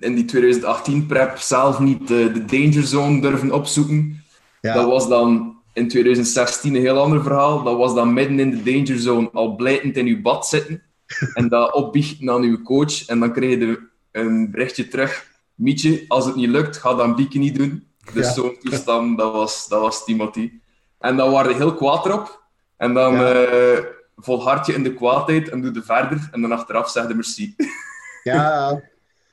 [0.00, 4.22] in die 2018 prep zelf niet eh, de danger zone durven opzoeken,
[4.60, 4.74] ja.
[4.74, 7.62] dat was dan in 2016 een heel ander verhaal.
[7.62, 10.82] Dat was dan midden in de danger zone al blijtend in uw bad zitten
[11.34, 13.06] en dat opbiechten aan uw coach.
[13.06, 13.80] En dan kreeg je de,
[14.12, 15.30] een berichtje terug.
[15.54, 17.86] Mietje, als het niet lukt, ga dan bieken niet doen.
[18.14, 18.32] Dus Ja.
[18.32, 20.52] zo'n toestand, dat was, dat was Timothy.
[20.98, 22.42] En dan waren heel kwaad erop.
[22.76, 23.32] En dan Ja.
[23.32, 23.84] eh,
[24.16, 26.28] volhard je in de kwaadheid en doe je verder.
[26.32, 27.54] En dan achteraf zeg je merci.
[28.22, 28.80] Ja,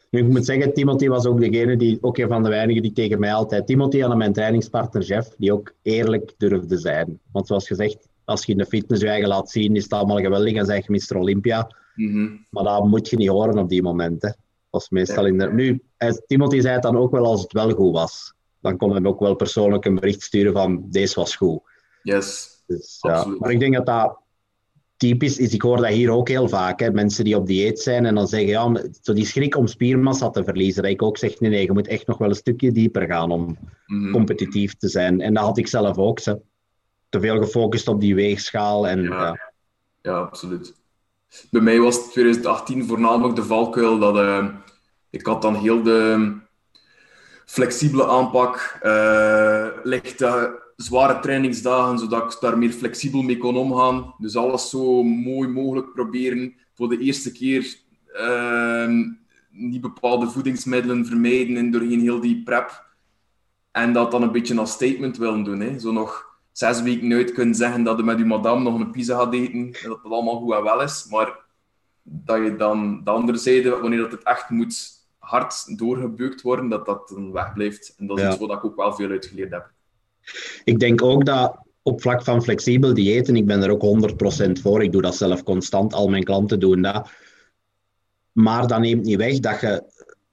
[0.10, 2.92] nu, ik moet zeggen, Timothy was ook degene die, ook een van de weinigen die
[2.92, 7.20] tegen mij altijd, Timothy en mijn trainingspartner Jeff, die ook eerlijk durfde zijn.
[7.32, 10.20] Want zoals gezegd, als je in de fitness je eigen laat zien, is het allemaal
[10.20, 11.18] geweldig en zeg je Mr.
[11.18, 11.76] Olympia.
[11.96, 12.30] Mhm.
[12.50, 14.38] Maar dat moet je niet horen op die momenten.
[14.70, 15.54] Dat is meestal in de...
[15.54, 15.82] Nu,
[16.28, 18.34] Timothy zei het dan ook wel als het wel goed was.
[18.62, 21.62] Dan kon hij ook wel persoonlijk een bericht sturen van, deze was goed.
[22.04, 22.62] Yes.
[22.66, 23.26] Dus, ja.
[23.26, 24.20] Maar ik denk dat dat
[25.00, 25.54] typisch is.
[25.54, 26.80] Ik hoor dat hier ook heel vaak.
[26.80, 26.92] Hè.
[26.92, 30.44] Mensen die op dieet zijn en dan zeggen, ja, zo die schrik om spiermassa te
[30.44, 30.84] verliezen.
[30.84, 33.32] Dat ik ook zeg, nee, nee, je moet echt nog wel een stukje dieper gaan
[33.32, 34.12] om Mhm.
[34.12, 35.22] competitief te zijn.
[35.22, 36.20] En dat had ik zelf ook.
[36.20, 36.40] Ze.
[37.10, 38.88] Te veel gefocust op die weegschaal.
[38.88, 39.24] En, Ja.
[39.26, 39.52] ja.
[40.02, 40.74] Ja, absoluut.
[41.52, 44.48] Bij mij was het 2018 voornamelijk de valkuil dat eh,
[45.10, 46.32] ik had dan heel de
[47.46, 54.14] flexibele aanpak, uh, lichte, zware trainingsdagen, zodat ik daar meer flexibel mee kon omgaan.
[54.18, 56.54] Dus alles zo mooi mogelijk proberen.
[56.74, 57.76] Voor de eerste keer
[58.14, 59.08] uh,
[59.52, 62.88] niet bepaalde voedingsmiddelen vermijden en doorheen heel die prep.
[63.72, 65.60] En dat dan een beetje als statement willen doen.
[65.60, 65.80] Hè.
[65.80, 69.18] Zo nog zes weken uit kunnen zeggen dat je met je madame nog een pizza
[69.18, 69.54] gaat eten.
[69.54, 71.08] En dat dat allemaal goed en wel is.
[71.10, 71.40] Maar
[72.04, 76.86] dat je dan de andere zijde, wanneer dat het echt moet hard doorgebeukt worden, dat
[76.86, 77.96] dat dan wegblijft.
[77.98, 78.30] En dat is Ja.
[78.30, 79.72] iets wat ik ook wel veel uitgeleerd heb.
[80.64, 84.12] Ik denk ook dat op vlak van flexibel diëten, ik ben er ook
[84.48, 84.84] 100% voor.
[84.84, 87.10] Ik doe dat zelf constant, al mijn klanten doen dat.
[88.32, 89.84] Maar dat neemt niet weg dat je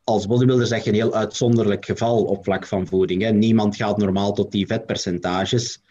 [0.05, 3.23] als bodybuilder zeg je een heel uitzonderlijk geval op vlak van voeding.
[3.23, 3.31] Hè.
[3.31, 5.83] Niemand gaat normaal tot die vetpercentages.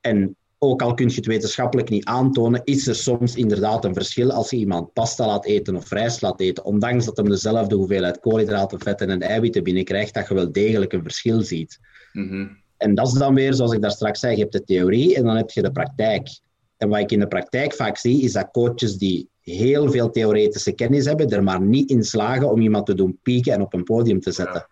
[0.00, 4.30] En ook al kun je het wetenschappelijk niet aantonen, is er soms inderdaad een verschil
[4.30, 6.64] als je iemand pasta laat eten of rijst laat eten.
[6.64, 11.02] Ondanks dat hem dezelfde hoeveelheid koolhydraten, vetten en eiwitten binnenkrijgt, dat je wel degelijk een
[11.02, 11.80] verschil ziet.
[12.12, 12.46] Mhm.
[12.80, 15.24] En dat is dan weer, zoals ik daar straks zei, je hebt de theorie en
[15.24, 16.40] dan heb je de praktijk.
[16.76, 20.72] En wat ik in de praktijk vaak zie, is dat coaches die heel veel theoretische
[20.72, 23.84] kennis hebben, er maar niet in slagen om iemand te doen pieken en op een
[23.84, 24.66] podium te zetten.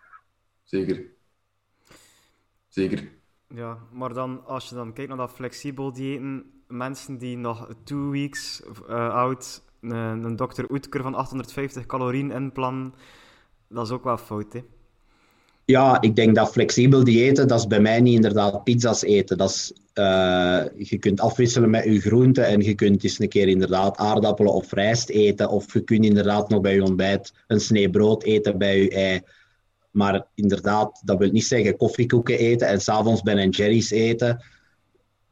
[0.65, 1.07] Zeker.
[2.69, 3.09] Zeker.
[3.49, 8.11] Ja, maar dan, als je dan kijkt naar dat flexibel diëten, mensen die nog two
[8.11, 10.65] weeks eh, oud een, een Dr.
[10.71, 12.95] Oetker van 850 calorieën inplannen,
[13.69, 14.61] dat is ook wel fout, hè?
[15.71, 19.39] Ja, ik denk dat flexibel diëten, dat is bij mij niet inderdaad pizza's eten.
[19.39, 23.49] Dat is, eh, je kunt afwisselen met je groenten en je kunt eens een keer
[23.49, 25.49] inderdaad aardappelen of rijst eten.
[25.49, 29.21] Of je kunt inderdaad nog bij je ontbijt een snee brood eten bij je ei.
[29.91, 34.45] Maar inderdaad, dat wil niet zeggen koffiekoeken eten en s'avonds Ben Jerry's eten.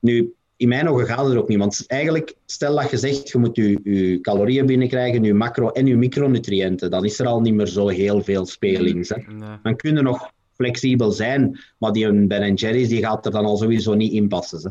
[0.01, 1.59] Nu, in mijn ogen gaat het er ook niet.
[1.59, 5.86] Want eigenlijk, stel dat je zegt, je moet je, je calorieën binnenkrijgen, je macro- en
[5.86, 6.90] je micronutriënten.
[6.90, 9.09] Dan is er al niet meer zo heel veel spelings.
[9.09, 9.16] Hè.
[9.16, 9.59] Nee.
[9.62, 13.57] Dan kunnen nog flexibel zijn, maar die een Ben Jerry's die gaat er dan al
[13.57, 14.61] sowieso niet in passen.
[14.62, 14.70] Hè.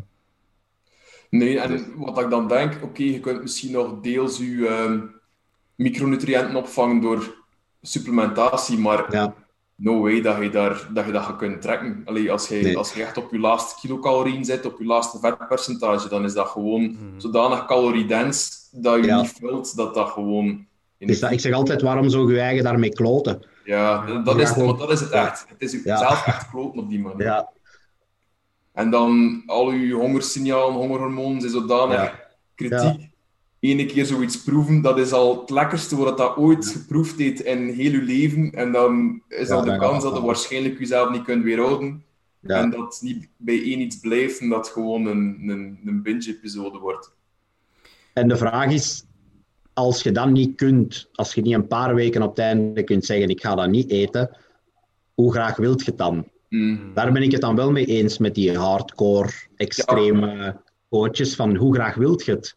[1.38, 4.99] Nee, en wat ik dan denk, oké, je kunt misschien nog deels je ehm,
[5.75, 7.43] micronutriënten opvangen door
[7.81, 9.36] supplementatie, maar Ja,
[9.76, 12.01] no way dat je, daar, dat, je dat gaat kunnen trekken.
[12.05, 12.78] Allee, als, je, Nee.
[12.78, 16.47] als je echt op je laatste kilocalorieën zit, op je laatste vetpercentage, dan is dat
[16.47, 19.21] gewoon zodanig caloriedens dat je Ja.
[19.21, 20.65] niet vult dat dat gewoon...
[20.97, 23.45] in dus dat, ik zeg altijd, waarom zo je eigen daarmee kloten?
[23.65, 25.26] Ja, dat, dat is, het, want dat is het Ja.
[25.28, 25.45] echt.
[25.49, 25.80] Het is Ja.
[25.84, 27.26] jezelf echt kloten op die manier.
[27.26, 27.49] Ja,
[28.73, 32.19] En dan al uw hongersignalen, hongerhormonen zijn zodanig Ja.
[32.55, 33.09] kritiek.
[33.70, 37.68] Ene keer zoiets proeven, dat is al het lekkerste wat dat ooit geproefd heeft in
[37.68, 38.51] heel uw leven.
[38.51, 42.03] En dan is Ja, al de dan kans dat je waarschijnlijk jezelf niet kunt weerhouden.
[42.39, 42.61] ja.
[42.61, 46.78] En dat het niet bij één iets blijft en dat gewoon een, een, een binge-episode
[46.80, 47.13] wordt.
[48.13, 49.03] En de vraag is,
[49.74, 53.05] als je dat niet kunt, als je niet een paar weken op het einde kunt
[53.05, 54.38] zeggen, ik ga dat niet eten,
[55.13, 56.28] hoe graag wilt je het dan?
[56.49, 56.91] Mm.
[56.93, 60.57] Daar ben ik het dan wel mee eens met die hardcore, extreme
[60.89, 62.55] coaches, van hoe graag wilt je het?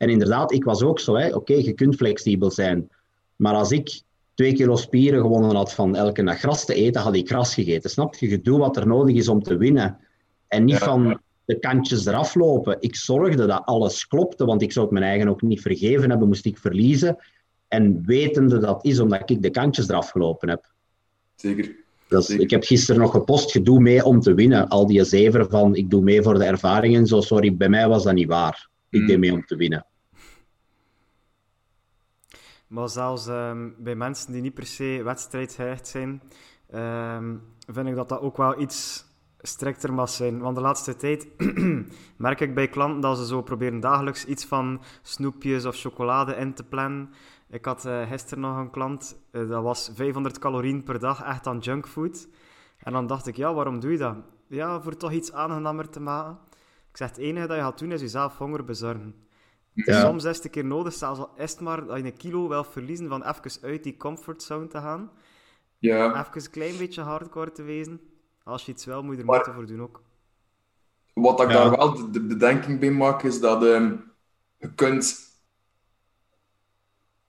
[0.00, 1.34] En inderdaad, ik was ook zo, hè.
[1.34, 2.88] oké, je kunt flexibel zijn.
[3.36, 4.00] Maar als ik
[4.34, 7.90] twee kilo spieren gewonnen had van elke dag gras te eten, had ik gras gegeten.
[7.90, 8.28] Snap je?
[8.28, 9.98] Je doet wat er nodig is om te winnen.
[10.48, 10.84] En niet Ja.
[10.84, 12.76] van de kantjes eraf lopen.
[12.80, 16.28] Ik zorgde dat alles klopte, want ik zou het mijn eigen ook niet vergeven hebben,
[16.28, 17.16] moest ik verliezen.
[17.68, 20.64] En wetende dat is omdat ik de kantjes eraf gelopen heb.
[21.36, 21.78] Zeker.
[22.08, 22.40] Zeker.
[22.40, 24.68] ik heb gisteren nog gepost, je doet mee om te winnen.
[24.68, 27.20] Al die zever van, ik doe mee voor de ervaring en zo.
[27.20, 28.68] Sorry, bij mij was dat niet waar.
[28.90, 29.06] Ik Mm.
[29.06, 29.86] deed mee om te winnen.
[32.70, 36.22] Maar zelfs ehm, bij mensen die niet per se wedstrijdgehecht zijn,
[36.70, 39.04] ehm, vind ik dat dat ook wel iets
[39.40, 40.38] strikter mag zijn.
[40.38, 41.28] Want de laatste tijd
[42.16, 46.54] merk ik bij klanten dat ze zo proberen dagelijks iets van snoepjes of chocolade in
[46.54, 47.10] te plannen.
[47.48, 51.46] Ik had eh, gisteren nog een klant, eh, dat was 500 calorieën per dag, echt
[51.46, 52.28] aan junkfood.
[52.78, 54.16] En dan dacht ik, ja, waarom doe je dat?
[54.46, 56.38] Ja, voor toch iets aangenamer te maken.
[56.90, 59.14] Ik zeg, het enige dat je gaat doen is jezelf honger bezorgen.
[59.72, 60.00] Ja.
[60.00, 62.48] Soms is het een keer nodig, zelfs al is het maar dat je een kilo
[62.48, 65.10] wil verliezen van even uit die comfortzone te gaan.
[65.78, 66.20] Ja.
[66.20, 68.00] Even een klein beetje hardcore te wezen.
[68.44, 70.02] Als je iets wil, moet je er Maar- moeite voor doen ook.
[71.14, 71.54] Wat ik Ja.
[71.54, 73.96] daar wel de, de bedenking bij maak, is dat ehm,
[74.58, 75.28] je kunt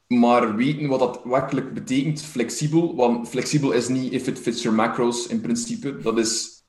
[0.07, 2.95] maar weten wat dat werkelijk betekent, flexibel.
[2.95, 5.97] Want flexibel is niet if it fits your macros in principe.
[5.97, 6.63] Dat is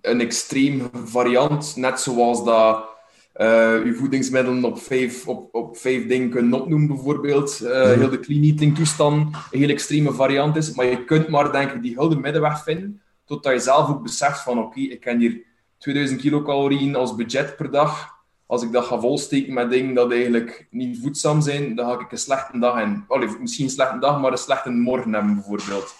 [0.00, 2.88] een extreem variant, net zoals dat
[3.32, 7.60] eh je voedingsmiddelen op vijf, op, op vijf dingen kunnen opnoemen, bijvoorbeeld.
[7.60, 10.74] Eh, Heel de clean eating toestand een heel extreme variant is.
[10.74, 14.40] Maar je kunt maar, denk ik, die gulden middenweg vinden, totdat je zelf ook beseft
[14.40, 15.40] van, oké, ik ken hier
[15.78, 18.18] 2000 kilocalorieën als budget per dag.
[18.46, 22.12] Als ik dat ga volsteken met dingen dat eigenlijk niet voedzaam zijn, dan ga ik
[22.12, 23.04] een slechte dag in.
[23.08, 25.94] Allee, misschien een slechte dag, maar een slechte morgen hebben, bijvoorbeeld.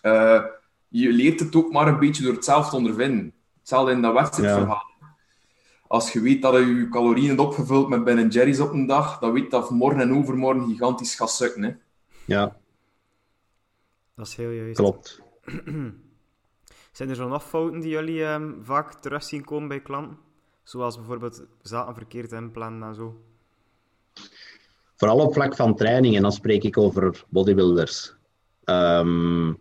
[0.00, 0.40] Eh,
[0.88, 3.32] je leert het ook maar een beetje door het zelf te ondervinden.
[3.58, 4.84] Hetzelfde in dat wedstrijdverhaal.
[5.96, 9.18] Als je weet dat je je calorieën hebt opgevuld met Ben Jerry's op een dag,
[9.18, 11.62] dan weet je dat morgen en overmorgen gigantisch gaat sukken.
[11.62, 11.70] Hè.
[12.24, 12.56] Ja,
[14.14, 14.76] Dat is heel juist.
[14.76, 15.20] klopt.
[16.96, 20.18] Zijn er zo nog fouten die jullie ehm, vaak terug zien komen bij klanten?
[20.62, 23.20] Zoals bijvoorbeeld zaken verkeerd inplannen en zo.
[24.96, 28.14] Vooral op vlak van training, en dan spreek ik over bodybuilders.
[28.64, 29.52] Ehm,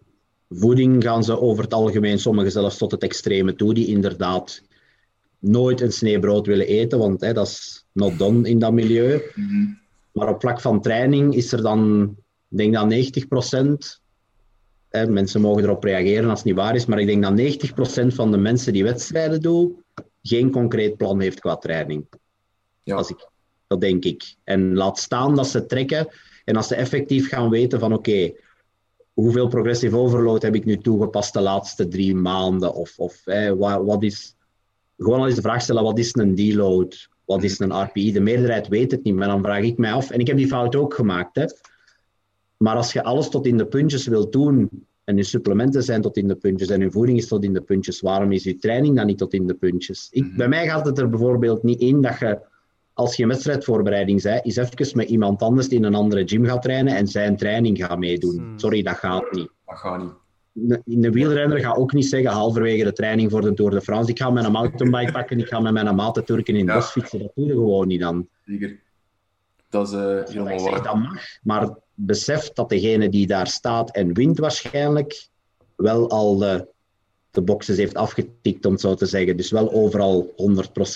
[0.49, 4.61] voeding gaan ze over het algemeen, sommigen zelfs tot het extreme toe, die inderdaad
[5.47, 9.21] nooit een snee brood willen eten, want hè, dat is not done in dat milieu.
[10.11, 12.09] Maar op vlak van training is er dan,
[12.49, 13.99] ik denk dat 90
[14.89, 18.15] hè, mensen mogen erop reageren als het niet waar is, maar ik denk dat 90%
[18.15, 19.83] van de mensen die wedstrijden doen,
[20.21, 22.05] geen concreet plan heeft qua training.
[22.83, 22.95] Ja.
[22.95, 23.29] Als ik,
[23.67, 24.35] dat denk ik.
[24.43, 26.07] En laat staan dat ze trekken
[26.45, 28.31] en als ze effectief gaan weten van oké,
[29.13, 32.73] hoeveel progressive overload heb ik nu toegepast de laatste drie maanden?
[32.73, 33.21] Of, of
[33.57, 34.35] wat, wat is,
[34.97, 37.09] gewoon al eens de vraag stellen, wat is een deload?
[37.25, 38.11] Wat is een RPI?
[38.11, 40.47] De meerderheid weet het niet, maar dan vraag ik mij af, en ik heb die
[40.47, 41.45] fout ook gemaakt, hè.
[42.57, 44.69] maar als je alles tot in de puntjes wilt doen,
[45.03, 47.61] en je supplementen zijn tot in de puntjes, en je voeding is tot in de
[47.61, 50.07] puntjes, waarom is je training dan niet tot in de puntjes?
[50.11, 52.39] Ik, Bij mij gaat het er bijvoorbeeld niet in dat je,
[52.93, 56.45] als je een wedstrijdvoorbereiding bent, eens even met iemand anders die in een andere gym
[56.45, 58.37] gaat trainen en zijn training gaat meedoen.
[58.37, 58.59] Hmm.
[58.59, 59.49] Sorry, dat gaat niet.
[59.65, 60.13] Dat gaat niet.
[60.85, 64.11] In de wielrenner gaat ook niet zeggen, halverwege de training voor de Tour de France,
[64.11, 66.75] ik ga mijn mountainbike pakken, ik ga met mijn maten turken in het Ja.
[66.75, 67.19] bos fietsen.
[67.19, 68.27] Dat doe je gewoon niet dan.
[68.45, 68.79] Zeker.
[69.69, 70.83] Dat is eh, helemaal zeg, waar.
[70.83, 75.27] dat mag, maar besef dat degene die daar staat en wint waarschijnlijk
[75.75, 76.67] wel al de,
[77.31, 79.37] de boxes heeft afgetikt, om het zo te zeggen.
[79.37, 80.33] Dus wel overal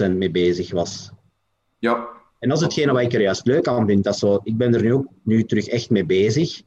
[0.05, 1.11] 100% mee bezig was.
[1.79, 2.07] Ja,
[2.39, 4.03] En dat is hetgene wat ik er juist leuk aan vind.
[4.03, 6.61] Dat zo, ik ben er nu ook nu terug echt mee bezig.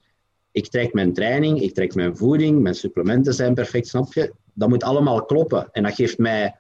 [0.53, 4.33] Ik trek mijn training, ik trek mijn voeding, mijn supplementen zijn perfect, snap je?
[4.53, 5.69] Dat moet allemaal kloppen.
[5.73, 6.57] En dat geeft mij...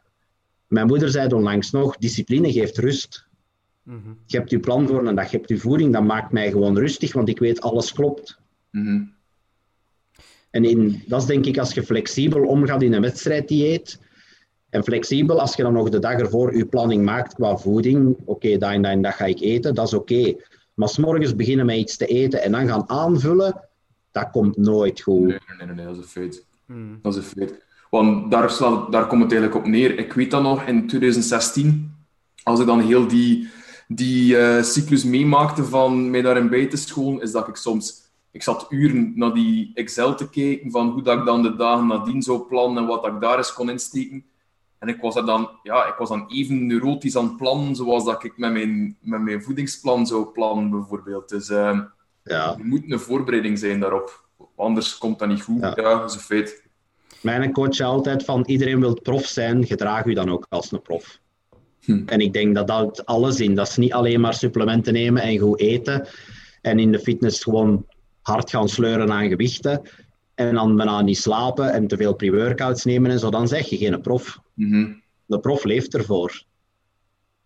[0.66, 3.26] Mijn moeder zei onlangs nog, discipline geeft rust.
[3.82, 4.08] Mhm.
[4.26, 6.78] Je hebt je plan voor een dag, je hebt je voeding, dat maakt mij gewoon
[6.78, 8.38] rustig, want ik weet alles klopt.
[8.70, 9.02] mhm.
[10.50, 14.00] En in, dat is denk ik als je flexibel omgaat in een wedstrijddieet.
[14.68, 18.16] En flexibel, als je dan nog de dag ervoor je planning maakt qua voeding.
[18.24, 20.34] Oké, dat en dat en dat ga ik eten, dat is oké.
[20.74, 23.68] Maar s'morgens beginnen met iets te eten en dan gaan aanvullen,
[24.12, 25.26] dat komt nooit goed.
[25.26, 26.44] Nee, nee, nee, nee, dat is een feit.
[26.66, 26.98] Hmm.
[27.02, 27.64] Dat is een feit.
[27.90, 29.98] Want daar, slaat, daar komt het eigenlijk op neer.
[29.98, 31.94] Ik weet dat nog in 2016,
[32.42, 33.48] als ik dan heel die,
[33.88, 38.00] die eh, cyclus meemaakte van mij daarin bij te scholen, is dat ik soms...
[38.30, 41.86] Ik zat uren naar die Excel te kijken van hoe dat ik dan de dagen
[41.86, 44.24] nadien zou plannen en wat ik daar eens kon insteken.
[44.78, 48.04] En ik was, er dan, ja, ik was dan even neurotisch aan het plannen, zoals
[48.04, 51.28] dat ik met mijn, met mijn voedingsplan zou plannen, bijvoorbeeld.
[51.28, 51.80] Dus eh,
[52.24, 52.56] Ja.
[52.58, 54.28] er moet een voorbereiding zijn daarop.
[54.56, 55.60] Anders komt dat niet goed.
[55.60, 55.72] Ja.
[55.76, 56.62] Ja, is een feit.
[57.20, 60.82] Mijn coach zei altijd van iedereen wil prof zijn, gedraag u dan ook als een
[60.82, 61.20] prof.
[61.80, 62.02] Hm.
[62.06, 63.54] En ik denk dat dat alles in.
[63.54, 66.08] Dat is niet alleen maar supplementen nemen en goed eten.
[66.60, 67.86] En in de fitness gewoon
[68.22, 69.82] hard gaan sleuren aan gewichten.
[70.34, 73.30] En dan bijna niet slapen en te veel pre-workouts nemen en zo.
[73.30, 74.40] Dan zeg je geen prof.
[74.54, 74.92] Mhm.
[75.26, 76.42] De prof leeft ervoor.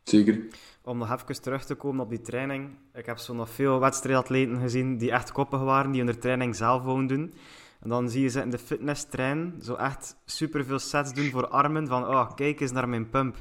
[0.02, 0.46] Zeker.
[0.86, 2.78] Om nog even terug te komen op die training.
[2.94, 6.82] Ik heb zo nog veel wedstrijdatleten gezien die echt koppig waren, die hun training zelf
[6.82, 7.34] wouden doen.
[7.80, 11.48] En dan zie je ze in de fitness trainen, zo echt superveel sets doen voor
[11.48, 11.86] armen.
[11.86, 13.36] Van, oh, kijk eens naar mijn pump.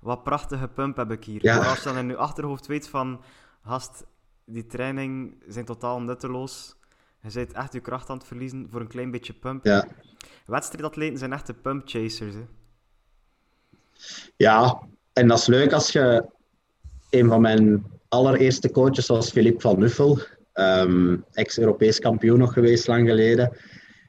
[0.00, 1.42] Wat prachtige pump heb ik hier.
[1.42, 1.56] Ja.
[1.56, 3.20] Maar als je dan in je achterhoofd weet van,
[3.64, 4.04] gast,
[4.44, 6.76] die training zijn totaal nutteloos.
[7.22, 9.64] Je bent echt je kracht aan het verliezen voor een klein beetje pump.
[9.64, 9.86] Ja.
[10.46, 12.34] Wedstrijdatleten zijn echte pump chasers.
[12.34, 12.46] Hè.
[14.36, 14.80] Ja,
[15.12, 16.38] en dat is leuk als je
[17.10, 20.18] een van mijn allereerste coaches was Philippe van Nuffel,
[20.52, 23.56] ehm, ex-Europees kampioen nog geweest lang geleden.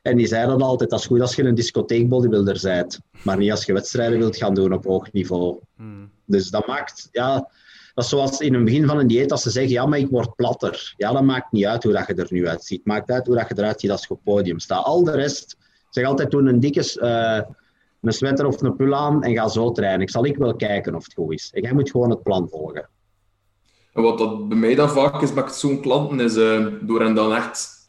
[0.01, 3.37] En die zei dan altijd, dat is goed als je een discotheek bodybuilder bent, maar
[3.37, 5.59] niet als je wedstrijden wilt gaan doen op hoog niveau.
[5.75, 6.11] Hmm.
[6.25, 7.49] Dus dat maakt, ja,
[7.93, 10.09] dat is zoals in het begin van een dieet, als ze zeggen, ja, maar ik
[10.09, 10.93] word platter.
[10.97, 12.77] Ja, dat maakt niet uit hoe dat je er nu uitziet.
[12.77, 14.85] Het maakt uit hoe dat je eruit ziet als je op het podium staat.
[14.85, 15.57] Al de rest,
[15.89, 17.41] zeg altijd, doe een dikke eh,
[18.01, 20.01] een sweater of een pul aan en ga zo trainen.
[20.01, 21.51] Ik zal ik wel kijken of het goed is.
[21.53, 22.89] En jij moet gewoon het plan volgen.
[23.93, 27.15] En wat dat bij mij dan vaak is met zo'n klanten, is eh, door hen
[27.15, 27.79] dan echt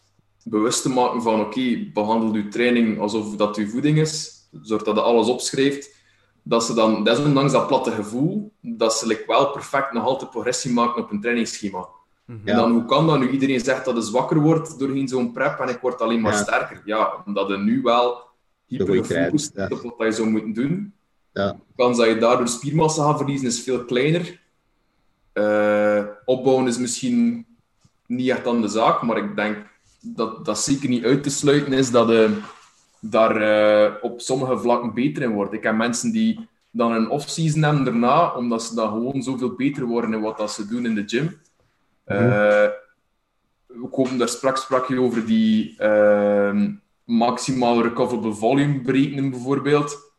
[0.45, 4.41] bewust te maken van oké, behandel je training alsof dat je voeding is.
[4.63, 6.01] Zorg dat je alles opschrijft.
[6.43, 10.73] Dat ze dan, desondanks dat platte gevoel, dat ze like, wel perfect nog altijd progressie
[10.73, 11.89] maken op een trainingsschema.
[12.27, 12.55] En Ja.
[12.57, 13.31] dan, hoe kan dat nu?
[13.31, 16.39] Iedereen zegt dat je zwakker wordt doorheen zo'n prep en ik word alleen maar Ja.
[16.43, 16.83] sterker.
[16.85, 18.21] Ja, omdat je nu wel
[18.77, 19.69] krijgt, ja.
[19.83, 20.93] op wat je zou moeten doen.
[21.33, 21.53] Ja.
[21.53, 24.41] De kans dat je daardoor spiermassa gaat verliezen is veel kleiner.
[25.33, 27.47] Eh, opbouwen is misschien
[28.07, 29.57] niet echt aan de zaak, maar ik denk
[30.01, 32.31] dat dat zeker niet uit te sluiten is dat, eh,
[33.01, 35.53] daar eh, op sommige vlakken beter in wordt.
[35.53, 39.85] Ik heb mensen die dan een off-season hebben daarna, omdat ze dan gewoon zoveel beter
[39.85, 41.41] worden in wat dat ze doen in de gym.
[42.05, 42.69] Eh,
[43.67, 46.69] we komen daar straks sprak je over die uh,
[47.05, 50.11] maximaal recoverable volume berekenen bijvoorbeeld.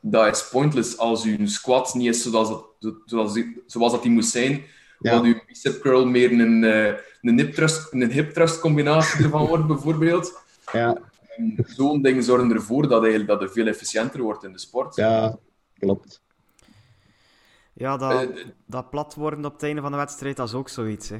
[0.00, 4.24] Dat is pointless als uw squat niet is zoals, het, zoals, zoals dat die moet
[4.26, 4.62] zijn.
[4.98, 5.12] Ja.
[5.12, 9.46] Dat uw bicep curl meer een, eh, een, hip thrust, een hip thrust combinatie ervan
[9.46, 10.42] wordt bijvoorbeeld.
[10.72, 10.98] Ja,
[11.66, 14.96] Zo'n dingen zorgen ervoor dat, eigenlijk, dat het veel efficiënter wordt in de sport.
[14.96, 15.38] ja,
[15.78, 16.22] klopt.
[17.72, 20.68] Ja, dat, Eh, dat plat worden op het einde van de wedstrijd, dat is ook
[20.68, 21.08] zoiets.
[21.08, 21.16] Hè.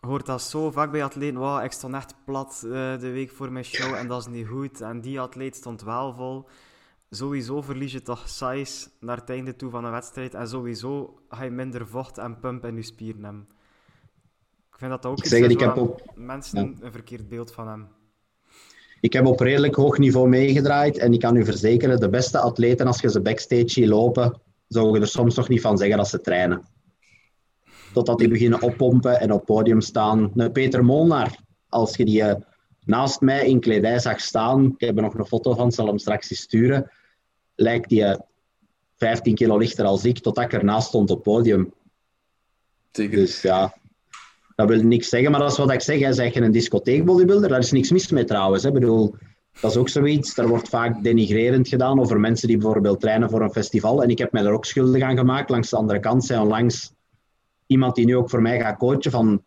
[0.00, 1.38] Hoort dat zo vaak bij atleten.
[1.38, 4.46] Wow, ik stond echt plat eh, de week voor mijn show en dat is niet
[4.46, 4.80] goed.
[4.80, 6.48] En die atleet stond wel vol.
[7.10, 10.34] Sowieso verlies je toch size naar het einde toe van een wedstrijd.
[10.34, 13.48] En sowieso ga je minder vocht en pump in je spieren hebben.
[14.70, 17.28] Ik vind dat dat ook Ik iets zeg het, is ik heb mensen een verkeerd
[17.28, 17.88] beeld van hebben.
[19.00, 22.86] Ik heb op redelijk hoog niveau meegedraaid en ik kan u verzekeren, de beste atleten,
[22.86, 26.08] als je ze backstage ziet lopen, zou je er soms nog niet van zeggen dat
[26.08, 26.62] ze trainen.
[27.98, 30.30] Totdat die beginnen oppompen en op podium staan.
[30.34, 31.36] Een Peter Molnar,
[31.68, 32.34] als je die eh,
[32.84, 35.98] naast mij in kledij zag staan, ik heb er nog een foto van, zal hem
[35.98, 36.90] straks eens sturen,
[37.54, 38.18] lijkt die eh,
[38.96, 41.72] 15 kilo lichter als ik, totdat ik ernaast stond op podium.
[42.90, 43.18] Zeker.
[43.18, 43.74] Dus ja,
[44.54, 46.00] dat wil niks zeggen, maar dat is wat ik zeg.
[46.00, 46.12] Hè.
[46.12, 48.62] Zeg je een discotheekbodybuilder, daar is niks mis mee trouwens.
[48.62, 48.68] Hè.
[48.68, 49.14] Ik bedoel,
[49.60, 50.34] dat is ook zoiets.
[50.34, 54.02] Daar wordt vaak denigrerend gedaan over mensen die bijvoorbeeld trainen voor een festival.
[54.02, 55.50] En ik heb mij daar ook schuldig aan gemaakt.
[55.50, 56.96] Langs de andere kant zijn onlangs
[57.68, 59.42] iemand die nu ook voor mij gaat coachen van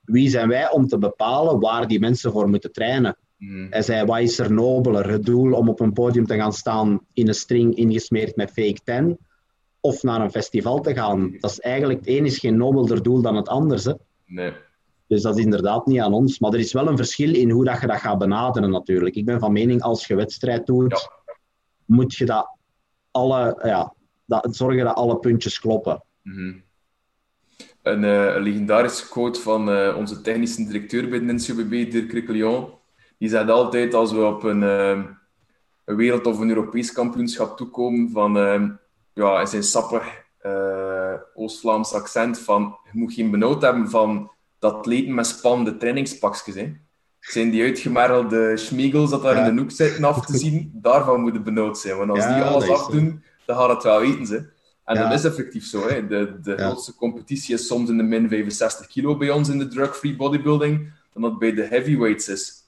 [0.00, 3.16] wie zijn wij om te bepalen waar die mensen voor moeten trainen.
[3.36, 3.66] Mhm.
[3.70, 5.10] Hij zei, wat is er nobeler?
[5.10, 8.80] Het doel om op een podium te gaan staan in een string ingesmeerd met fake
[8.84, 9.18] ten,
[9.80, 11.36] of naar een festival te gaan.
[11.40, 13.90] Dat is eigenlijk, het een is geen nobelder doel dan het andere.
[13.90, 13.94] Hè?
[14.34, 14.52] Nee.
[15.06, 16.38] Dus dat is inderdaad niet aan ons.
[16.38, 19.14] Maar er is wel een verschil in hoe dat je dat gaat benaderen natuurlijk.
[19.14, 21.08] Ik ben van mening, als je wedstrijd doet,
[21.84, 22.56] moet je dat
[23.10, 23.94] alle, ja,
[24.24, 26.04] dat, zorgen dat alle puntjes kloppen.
[26.22, 26.54] Mhm.
[27.82, 32.68] Een, eh, een legendarische quote van eh, onze technische directeur bij de NCOBB, Dirk Criquelion.
[33.18, 35.00] Die zegt altijd als we op een, eh,
[35.84, 38.34] een wereld- of een Europees kampioenschap toekomen, van,
[39.14, 40.20] ja, in zijn sappig
[41.34, 46.54] Oost-Vlaams accent, van je moet geen benauwd hebben van dat atleten met spannende trainingspakjes.
[46.54, 46.72] Hè.
[47.20, 49.46] Zijn die uitgemergelde schmiegels dat daar Ja.
[49.46, 51.96] in de hoek zitten af te zien, daarvan moeten benauwd zijn.
[51.96, 54.44] Want als Ja, die alles afdoen, dan gaat het wel weten ze.
[54.96, 55.08] En Ja.
[55.08, 55.88] dat is effectief zo.
[55.88, 56.06] Hè.
[56.06, 56.56] De, de Ja.
[56.56, 60.92] grootste competitie is soms in de min 65 kilo bij ons in de drug-free bodybuilding,
[61.12, 62.60] dan dat bij de heavyweights is.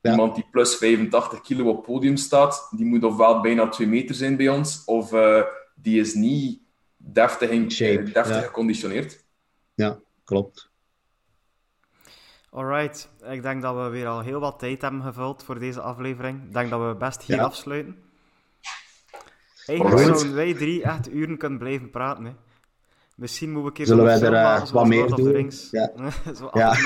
[0.00, 0.10] Ja.
[0.10, 4.36] Iemand die plus 85 kilo op podium staat, die moet ofwel bijna 2 meter zijn
[4.36, 5.42] bij ons, of eh,
[5.74, 6.60] die is niet
[6.96, 8.40] deftig, in, Shape, eh, deftig ja.
[8.42, 9.24] geconditioneerd.
[9.74, 10.68] Ja, klopt.
[12.50, 16.42] Alright, ik denk dat we weer al heel wat tijd hebben gevuld voor deze aflevering.
[16.44, 17.42] Ik denk dat we best hier Ja.
[17.42, 17.96] afsluiten.
[19.70, 22.24] Eigenlijk zouden wij drie echt uren kunnen blijven praten.
[22.24, 22.32] Hè.
[23.16, 25.52] Misschien moeten we een keer Zullen zo'n wij er, maken, wat meer Lord doen?
[25.70, 25.90] Ja.
[26.38, 26.76] Zo Ja.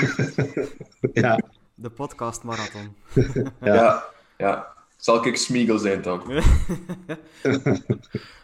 [1.23, 1.39] ja,
[1.75, 2.95] de podcastmarathon.
[3.61, 3.73] Ja.
[3.73, 4.03] Ja.
[4.37, 6.21] ja, Zal ik Smeagol zijn dan?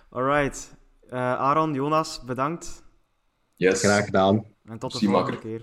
[0.10, 0.74] Alright.
[1.10, 2.84] Eh, Aaron, Jonas, bedankt.
[3.56, 3.80] Yes.
[3.80, 4.46] graag gedaan.
[4.66, 5.38] En tot de volgende makker.
[5.38, 5.62] keer.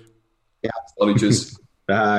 [0.95, 1.61] Salutjes.
[1.85, 2.17] Dag.